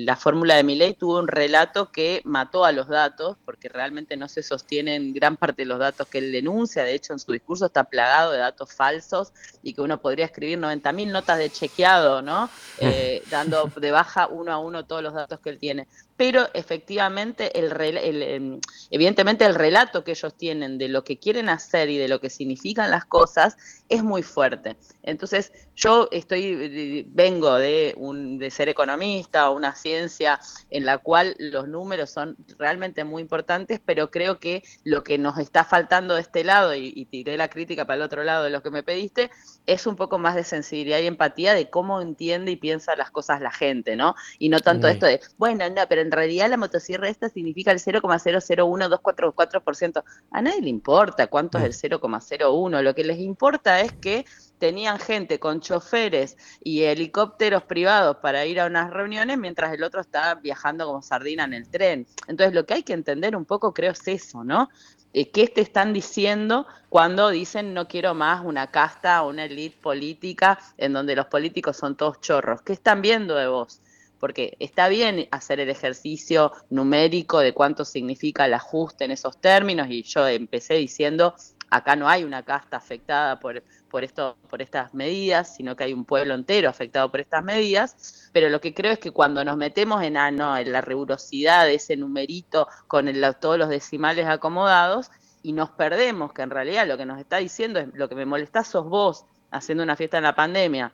la 0.04 0.16
fórmula 0.16 0.56
de 0.56 0.64
mi 0.64 0.74
ley 0.74 0.94
tuvo 0.94 1.20
un 1.20 1.28
relato 1.28 1.92
que 1.92 2.20
mató 2.24 2.64
a 2.64 2.72
los 2.72 2.88
datos, 2.88 3.36
porque 3.44 3.68
realmente 3.68 4.16
no 4.16 4.26
se 4.26 4.42
sostienen 4.42 5.14
gran 5.14 5.36
parte 5.36 5.62
de 5.62 5.66
los 5.66 5.78
datos 5.78 6.08
que 6.08 6.18
él 6.18 6.32
denuncia, 6.32 6.82
de 6.82 6.94
hecho 6.94 7.12
en 7.12 7.20
su 7.20 7.30
discurso 7.30 7.66
está 7.66 7.84
plagado 7.84 8.32
de 8.32 8.38
datos 8.38 8.72
falsos 8.72 9.32
y 9.62 9.72
que 9.72 9.82
uno 9.82 10.00
podría 10.00 10.24
escribir 10.24 10.58
90.000 10.58 11.12
notas 11.12 11.38
de 11.38 11.50
chequeado, 11.50 12.22
¿no? 12.22 12.50
Eh, 12.78 13.22
dando 13.30 13.70
de 13.76 13.90
baja 13.90 14.26
uno 14.26 14.52
a 14.52 14.58
uno 14.58 14.84
todos 14.84 15.02
los 15.02 15.14
datos 15.14 15.40
que 15.40 15.48
él 15.50 15.58
tiene 15.58 15.88
pero 16.16 16.48
efectivamente, 16.54 17.58
el, 17.58 17.72
el, 17.80 18.22
em, 18.22 18.60
evidentemente 18.90 19.44
el 19.44 19.54
relato 19.54 20.02
que 20.02 20.12
ellos 20.12 20.34
tienen 20.34 20.78
de 20.78 20.88
lo 20.88 21.04
que 21.04 21.18
quieren 21.18 21.48
hacer 21.48 21.90
y 21.90 21.98
de 21.98 22.08
lo 22.08 22.20
que 22.20 22.30
significan 22.30 22.90
las 22.90 23.04
cosas 23.04 23.56
es 23.88 24.02
muy 24.02 24.22
fuerte. 24.22 24.76
Entonces, 25.02 25.52
yo 25.74 26.08
estoy, 26.10 27.04
vengo 27.08 27.54
de, 27.56 27.94
un, 27.98 28.38
de 28.38 28.50
ser 28.50 28.68
economista, 28.68 29.50
una 29.50 29.74
ciencia 29.74 30.40
en 30.70 30.86
la 30.86 30.98
cual 30.98 31.36
los 31.38 31.68
números 31.68 32.10
son 32.10 32.36
realmente 32.58 33.04
muy 33.04 33.22
importantes, 33.22 33.80
pero 33.84 34.10
creo 34.10 34.40
que 34.40 34.62
lo 34.84 35.04
que 35.04 35.18
nos 35.18 35.38
está 35.38 35.64
faltando 35.64 36.14
de 36.14 36.22
este 36.22 36.44
lado, 36.44 36.74
y, 36.74 36.92
y 36.96 37.04
tiré 37.06 37.36
la 37.36 37.48
crítica 37.48 37.84
para 37.84 37.96
el 37.96 38.02
otro 38.02 38.24
lado 38.24 38.44
de 38.44 38.50
lo 38.50 38.62
que 38.62 38.70
me 38.70 38.82
pediste, 38.82 39.30
es 39.66 39.86
un 39.86 39.96
poco 39.96 40.18
más 40.18 40.34
de 40.34 40.44
sensibilidad 40.44 40.98
y 41.00 41.06
empatía 41.06 41.52
de 41.54 41.68
cómo 41.68 42.00
entiende 42.00 42.52
y 42.52 42.56
piensa 42.56 42.96
las 42.96 43.10
cosas 43.10 43.40
la 43.40 43.52
gente, 43.52 43.96
¿no? 43.96 44.14
Y 44.38 44.48
no 44.48 44.60
tanto 44.60 44.88
esto 44.88 45.06
de, 45.06 45.20
bueno, 45.36 45.68
no, 45.68 45.82
pero 45.88 46.05
en 46.06 46.12
realidad 46.12 46.48
la 46.48 46.56
motosierra 46.56 47.08
esta 47.08 47.28
significa 47.28 47.72
el 47.72 47.78
0,001244%. 47.78 50.04
A 50.30 50.42
nadie 50.42 50.62
le 50.62 50.70
importa 50.70 51.26
cuánto 51.26 51.58
es 51.58 51.64
el 51.64 51.74
0,01, 52.00 52.82
lo 52.82 52.94
que 52.94 53.04
les 53.04 53.18
importa 53.18 53.80
es 53.80 53.92
que 53.92 54.24
tenían 54.58 54.98
gente 54.98 55.38
con 55.38 55.60
choferes 55.60 56.36
y 56.62 56.82
helicópteros 56.82 57.64
privados 57.64 58.16
para 58.18 58.46
ir 58.46 58.60
a 58.60 58.66
unas 58.66 58.90
reuniones 58.90 59.38
mientras 59.38 59.74
el 59.74 59.82
otro 59.82 60.00
estaba 60.00 60.36
viajando 60.36 60.86
como 60.86 61.02
sardina 61.02 61.44
en 61.44 61.54
el 61.54 61.68
tren. 61.68 62.06
Entonces 62.28 62.54
lo 62.54 62.64
que 62.64 62.74
hay 62.74 62.82
que 62.82 62.94
entender 62.94 63.36
un 63.36 63.44
poco 63.44 63.74
creo 63.74 63.92
es 63.92 64.08
eso, 64.08 64.44
¿no? 64.44 64.70
Eh, 65.12 65.30
¿Qué 65.30 65.48
te 65.48 65.60
están 65.60 65.92
diciendo 65.92 66.66
cuando 66.88 67.30
dicen 67.30 67.74
no 67.74 67.88
quiero 67.88 68.14
más 68.14 68.44
una 68.44 68.70
casta 68.70 69.22
o 69.22 69.30
una 69.30 69.44
elite 69.44 69.78
política 69.80 70.58
en 70.76 70.92
donde 70.92 71.16
los 71.16 71.26
políticos 71.26 71.76
son 71.76 71.96
todos 71.96 72.20
chorros? 72.20 72.62
¿Qué 72.62 72.72
están 72.72 73.02
viendo 73.02 73.34
de 73.34 73.48
vos? 73.48 73.80
Porque 74.20 74.56
está 74.60 74.88
bien 74.88 75.28
hacer 75.30 75.60
el 75.60 75.70
ejercicio 75.70 76.52
numérico 76.70 77.40
de 77.40 77.52
cuánto 77.52 77.84
significa 77.84 78.46
el 78.46 78.54
ajuste 78.54 79.04
en 79.04 79.10
esos 79.10 79.40
términos, 79.40 79.88
y 79.90 80.02
yo 80.02 80.26
empecé 80.26 80.74
diciendo, 80.74 81.34
acá 81.70 81.96
no 81.96 82.08
hay 82.08 82.24
una 82.24 82.42
casta 82.42 82.76
afectada 82.76 83.38
por, 83.40 83.62
por, 83.90 84.04
esto, 84.04 84.36
por 84.48 84.62
estas 84.62 84.94
medidas, 84.94 85.54
sino 85.56 85.76
que 85.76 85.84
hay 85.84 85.92
un 85.92 86.04
pueblo 86.04 86.34
entero 86.34 86.68
afectado 86.68 87.10
por 87.10 87.20
estas 87.20 87.44
medidas, 87.44 88.30
pero 88.32 88.48
lo 88.48 88.60
que 88.60 88.74
creo 88.74 88.92
es 88.92 88.98
que 88.98 89.10
cuando 89.10 89.44
nos 89.44 89.56
metemos 89.56 90.02
en, 90.02 90.16
ah, 90.16 90.28
en 90.28 90.72
la 90.72 90.80
rigurosidad 90.80 91.66
de 91.66 91.74
ese 91.74 91.96
numerito 91.96 92.68
con 92.86 93.10
todos 93.40 93.58
los 93.58 93.68
decimales 93.68 94.26
acomodados, 94.26 95.10
y 95.42 95.52
nos 95.52 95.70
perdemos, 95.70 96.32
que 96.32 96.42
en 96.42 96.50
realidad 96.50 96.88
lo 96.88 96.96
que 96.96 97.06
nos 97.06 97.20
está 97.20 97.36
diciendo 97.36 97.78
es 97.78 97.88
lo 97.94 98.08
que 98.08 98.16
me 98.16 98.26
molesta 98.26 98.64
sos 98.64 98.88
vos 98.88 99.26
haciendo 99.52 99.84
una 99.84 99.94
fiesta 99.94 100.16
en 100.16 100.24
la 100.24 100.34
pandemia, 100.34 100.92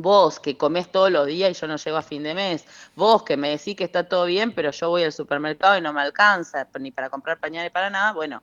Vos 0.00 0.38
que 0.38 0.56
comés 0.56 0.92
todos 0.92 1.10
los 1.10 1.26
días 1.26 1.50
y 1.50 1.60
yo 1.60 1.66
no 1.66 1.76
llego 1.76 1.96
a 1.96 2.02
fin 2.02 2.22
de 2.22 2.32
mes. 2.32 2.64
Vos 2.94 3.24
que 3.24 3.36
me 3.36 3.50
decís 3.50 3.74
que 3.74 3.82
está 3.82 4.08
todo 4.08 4.26
bien, 4.26 4.52
pero 4.52 4.70
yo 4.70 4.90
voy 4.90 5.02
al 5.02 5.12
supermercado 5.12 5.76
y 5.76 5.80
no 5.80 5.92
me 5.92 6.00
alcanza 6.00 6.68
ni 6.78 6.92
para 6.92 7.10
comprar 7.10 7.40
pañales 7.40 7.72
para 7.72 7.90
nada. 7.90 8.12
Bueno, 8.12 8.40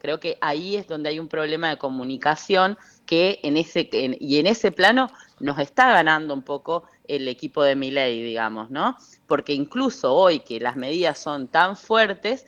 creo 0.00 0.18
que 0.18 0.36
ahí 0.40 0.74
es 0.74 0.88
donde 0.88 1.10
hay 1.10 1.20
un 1.20 1.28
problema 1.28 1.68
de 1.68 1.78
comunicación 1.78 2.76
que 3.06 3.38
en 3.44 3.56
ese 3.56 3.88
y 3.92 4.40
en 4.40 4.48
ese 4.48 4.72
plano 4.72 5.08
nos 5.38 5.60
está 5.60 5.92
ganando 5.92 6.34
un 6.34 6.42
poco 6.42 6.82
el 7.06 7.28
equipo 7.28 7.62
de 7.62 7.76
ley, 7.76 8.20
digamos, 8.24 8.68
¿no? 8.70 8.96
Porque 9.28 9.52
incluso 9.52 10.12
hoy 10.12 10.40
que 10.40 10.58
las 10.58 10.74
medidas 10.74 11.20
son 11.20 11.46
tan 11.46 11.76
fuertes, 11.76 12.46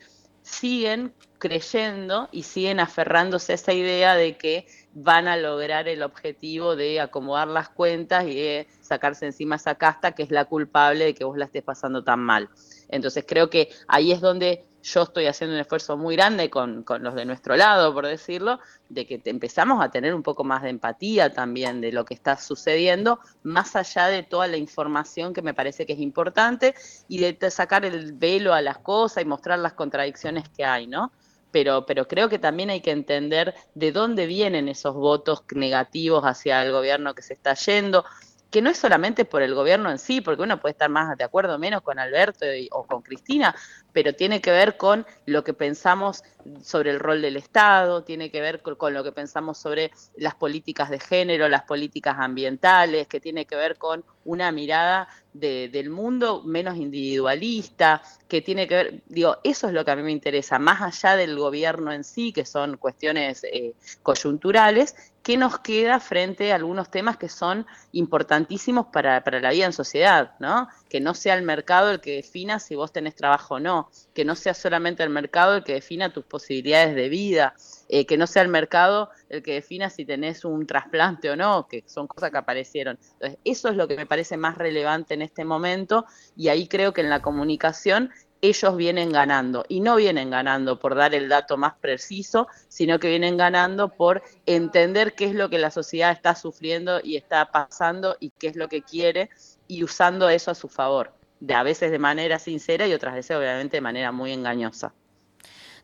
siguen 0.49 1.13
creyendo 1.39 2.29
y 2.33 2.43
siguen 2.43 2.81
aferrándose 2.81 3.53
a 3.53 3.55
esa 3.55 3.73
idea 3.73 4.15
de 4.17 4.37
que 4.37 4.67
van 4.93 5.29
a 5.29 5.37
lograr 5.37 5.87
el 5.87 6.03
objetivo 6.03 6.75
de 6.75 7.01
acomodar 7.01 7.49
las 7.49 7.69
cuentas 7.69 8.25
y 8.25 8.35
de 8.35 8.67
sacarse 8.81 9.27
encima 9.27 9.57
esa 9.57 9.77
casta 9.77 10.13
que 10.13 10.25
es 10.25 10.31
la 10.31 10.47
culpable 10.47 11.05
de 11.05 11.15
que 11.15 11.25
vos 11.25 11.37
la 11.37 11.45
estés 11.45 11.63
pasando 11.63 12.03
tan 12.03 12.21
mal. 12.21 12.49
Entonces 12.89 13.25
creo 13.27 13.51
que 13.51 13.69
ahí 13.87 14.11
es 14.11 14.21
donde 14.21 14.65
yo 14.83 15.03
estoy 15.03 15.27
haciendo 15.27 15.55
un 15.55 15.61
esfuerzo 15.61 15.97
muy 15.97 16.17
grande 16.17 16.51
con, 16.51 16.85
los 17.01 17.15
de 17.15 17.25
nuestro 17.25 17.57
lado, 17.57 17.93
por 17.93 18.07
decirlo, 18.07 18.61
de 18.89 19.07
que 19.07 19.21
empezamos 19.25 19.83
a 19.83 19.91
tener 19.91 20.15
un 20.15 20.23
poco 20.23 20.45
más 20.45 20.63
de 20.63 20.71
empatía 20.71 21.33
también 21.33 21.81
de 21.81 21.93
lo 21.93 22.05
que 22.05 22.15
está 22.15 22.37
sucediendo, 22.37 23.21
más 23.43 23.77
allá 23.77 24.07
de 24.07 24.23
toda 24.23 24.47
la 24.47 24.57
información 24.57 25.35
que 25.35 25.43
me 25.43 25.55
parece 25.55 25.87
que 25.87 25.95
es 25.95 26.01
importante 26.01 26.75
y 27.09 27.19
de 27.19 27.51
sacar 27.51 27.85
el 27.85 28.13
velo 28.13 28.55
a 28.55 28.63
las 28.63 28.79
cosas 28.79 29.23
y 29.23 29.27
mostrar 29.27 29.59
las 29.59 29.75
contradicciones 29.75 30.49
que 30.49 30.65
hay, 30.65 30.87
¿no? 30.87 31.13
pero, 31.51 31.87
pero 31.87 32.07
creo 32.07 32.29
que 32.29 32.39
también 32.39 32.71
hay 32.71 32.81
que 32.81 32.91
entender 32.91 33.55
de 33.75 33.93
dónde 33.93 34.27
vienen 34.27 34.69
esos 34.69 34.95
votos 34.95 35.45
negativos 35.55 36.25
hacia 36.25 36.63
el 36.63 36.73
gobierno 36.73 37.15
que 37.15 37.23
se 37.23 37.35
está 37.35 37.55
yendo, 37.55 38.05
que 38.51 38.63
no 38.63 38.71
es 38.71 38.79
solamente 38.79 39.25
por 39.25 39.43
el 39.43 39.55
gobierno 39.55 39.91
en 39.91 39.99
sí, 39.99 40.21
porque 40.21 40.43
uno 40.43 40.61
puede 40.61 40.73
estar 40.73 40.89
más 40.89 41.17
de 41.17 41.25
acuerdo 41.25 41.57
o 41.57 41.59
menos 41.59 41.83
con 41.83 41.99
Alberto 41.99 42.47
o 42.71 42.87
con 42.87 43.03
Cristina, 43.03 43.55
pero 43.93 44.15
tiene 44.15 44.41
que 44.41 44.51
ver 44.51 44.77
con 44.77 45.07
lo 45.27 45.45
que 45.45 45.53
pensamos 45.53 46.23
sobre 46.63 46.91
el 46.91 46.99
rol 46.99 47.21
del 47.21 47.37
Estado, 47.37 48.05
tiene 48.05 48.31
que 48.31 48.41
ver 48.41 48.63
con, 48.63 48.95
lo 48.95 49.05
que 49.05 49.13
pensamos 49.13 49.59
sobre 49.59 49.91
las 50.17 50.35
políticas 50.35 50.89
de 50.89 50.99
género, 50.99 51.49
las 51.49 51.65
políticas 51.65 52.17
ambientales, 52.19 53.07
que 53.07 53.21
tiene 53.21 53.45
que 53.45 53.57
ver 53.57 53.77
con 53.77 54.05
una 54.25 54.51
mirada 54.51 55.09
del 55.33 55.91
mundo 55.91 56.43
menos 56.43 56.77
individualista, 56.77 58.03
que 58.29 58.41
tiene 58.41 58.67
que 58.67 58.75
ver, 58.75 59.03
digo, 59.07 59.37
eso 59.45 59.69
es 59.69 59.73
lo 59.73 59.85
que 59.85 59.91
a 59.91 59.97
mí 59.97 60.03
me 60.03 60.11
interesa, 60.11 60.59
más 60.59 60.81
allá 60.81 61.17
del 61.17 61.39
gobierno 61.39 61.93
en 61.93 62.03
sí, 62.03 62.33
que 62.33 62.45
son 62.45 62.77
cuestiones 62.77 63.45
eh, 63.45 63.75
coyunturales, 64.03 64.97
¿qué 65.29 65.37
nos 65.37 65.59
queda 65.59 66.01
frente 66.01 66.53
a 66.53 66.55
algunos 66.55 66.91
temas 66.91 67.19
que 67.19 67.29
son 67.29 67.67
importantísimos 67.93 68.87
para, 68.87 69.23
para 69.25 69.41
la 69.41 69.51
vida 69.51 69.67
en 69.67 69.75
sociedad, 69.75 70.33
¿no? 70.39 70.71
Que 70.89 71.01
no 71.01 71.13
sea 71.13 71.35
el 71.35 71.43
mercado 71.43 71.91
el 71.91 72.01
que 72.01 72.13
defina 72.13 72.59
si 72.59 72.77
vos 72.77 72.93
tenés 72.93 73.15
trabajo 73.15 73.57
o 73.57 73.61
no, 73.61 73.91
que 74.15 74.25
no 74.25 74.35
sea 74.35 74.55
solamente 74.55 75.03
el 75.03 75.11
mercado 75.11 75.57
el 75.57 75.65
que 75.65 75.75
defina 75.75 76.15
tus 76.15 76.25
posibilidades 76.25 76.95
de 76.95 77.11
vida, 77.11 77.53
eh, 77.91 78.07
que 78.07 78.17
no 78.17 78.27
sea 78.27 78.41
el 78.41 78.49
mercado 78.49 79.11
el 79.29 79.43
que 79.43 79.53
defina 79.53 79.91
si 79.91 80.07
tenés 80.07 80.47
un 80.47 80.67
trasplante 80.67 81.29
o 81.29 81.37
no, 81.37 81.69
que 81.69 81.85
son 81.87 82.07
cosas 82.07 82.31
que 82.31 82.39
aparecieron. 82.39 82.99
Entonces, 83.13 83.39
eso 83.45 83.69
es 83.69 83.77
lo 83.77 83.87
que 83.87 83.97
me 83.97 84.07
parece 84.07 84.39
más 84.39 84.57
relevante 84.57 85.13
en 85.13 85.21
este 85.21 85.45
momento 85.45 86.07
y 86.37 86.49
ahí 86.49 86.69
creo 86.69 86.95
que 86.95 87.03
en 87.03 87.11
la 87.11 87.21
comunicación 87.21 88.11
ellos 88.41 88.77
vienen 88.77 89.11
ganando 89.11 89.65
y 89.69 89.81
no 89.81 89.97
vienen 89.97 90.31
ganando 90.31 90.79
por 90.79 90.95
dar 90.95 91.15
el 91.15 91.29
dato 91.29 91.57
más 91.57 91.75
preciso, 91.75 92.49
sino 92.69 92.99
que 92.99 93.09
vienen 93.09 93.37
ganando 93.37 93.89
por 93.89 94.23
entender 94.47 95.15
qué 95.15 95.27
es 95.27 95.35
lo 95.35 95.51
que 95.51 95.59
la 95.59 95.71
sociedad 95.71 96.13
está 96.13 96.35
sufriendo 96.35 97.01
y 97.03 97.17
está 97.17 97.51
pasando 97.51 98.17
y 98.21 98.31
qué 98.31 98.49
es 98.49 98.57
lo 98.57 98.69
que 98.69 98.83
quiere 98.83 99.31
y 99.67 99.85
usando 99.85 100.29
eso 100.29 100.51
a 100.51 100.55
su 100.55 100.69
favor 100.69 101.13
de 101.41 101.55
a 101.55 101.63
veces 101.63 101.91
de 101.91 101.99
manera 101.99 102.39
sincera 102.39 102.87
y 102.87 102.93
otras 102.93 103.15
veces 103.15 103.37
obviamente 103.37 103.77
de 103.77 103.81
manera 103.81 104.13
muy 104.13 104.33
engañosa. 104.33 104.93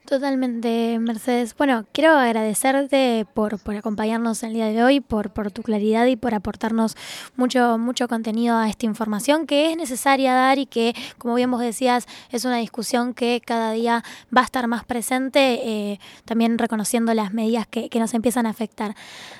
Totalmente, 0.06 0.98
Mercedes. 0.98 1.56
Bueno, 1.56 1.86
quiero 1.92 2.10
agradecerte 2.10 3.26
por, 3.32 3.58
por 3.58 3.74
acompañarnos 3.74 4.42
el 4.42 4.52
día 4.52 4.66
de 4.66 4.84
hoy, 4.84 5.00
por, 5.00 5.30
por 5.30 5.50
tu 5.50 5.62
claridad 5.62 6.04
y 6.04 6.16
por 6.16 6.34
aportarnos 6.34 6.94
mucho, 7.36 7.78
mucho 7.78 8.06
contenido 8.06 8.54
a 8.54 8.68
esta 8.68 8.84
información 8.84 9.46
que 9.46 9.70
es 9.70 9.78
necesaria 9.78 10.34
dar 10.34 10.58
y 10.58 10.66
que, 10.66 10.94
como 11.16 11.36
bien 11.36 11.50
vos 11.50 11.62
decías, 11.62 12.06
es 12.30 12.44
una 12.44 12.58
discusión 12.58 13.14
que 13.14 13.40
cada 13.40 13.72
día 13.72 14.04
va 14.36 14.42
a 14.42 14.44
estar 14.44 14.68
más 14.68 14.84
presente, 14.84 15.60
eh, 15.66 16.00
también 16.26 16.58
reconociendo 16.58 17.14
las 17.14 17.32
medidas 17.32 17.66
que, 17.66 17.88
que 17.88 17.98
nos 17.98 18.12
empiezan 18.12 18.44
a 18.44 18.50
afectar. 18.50 18.94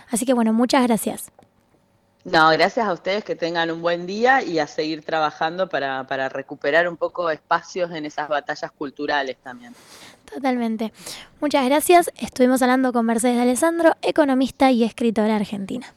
Así 0.09 0.25
que 0.25 0.33
bueno, 0.33 0.55
muchas 0.55 0.83
gracias. 0.87 1.31
No, 2.25 2.49
gracias 2.49 2.87
a 2.87 2.93
ustedes 2.95 3.23
que 3.23 3.37
tengan 3.37 3.71
un 3.71 3.83
buen 3.83 4.07
día 4.07 4.43
y 4.43 4.59
a 4.59 4.67
seguir 4.67 5.05
trabajando 5.05 5.69
para, 5.69 6.05
para 6.05 6.31
recuperar 6.31 6.89
un 6.89 6.97
poco 6.97 7.29
espacios 7.29 7.91
en 7.91 8.07
esas 8.07 8.31
batallas 8.31 8.73
culturales 8.73 9.37
también. 9.43 9.75
Totalmente. 10.35 10.93
Muchas 11.41 11.65
gracias. 11.65 12.11
Estuvimos 12.19 12.61
hablando 12.61 12.93
con 12.93 13.07
Mercedes 13.07 13.41
Alessandro, 13.41 13.95
economista 14.03 14.73
y 14.73 14.83
escritora 14.83 15.37
argentina. 15.37 15.95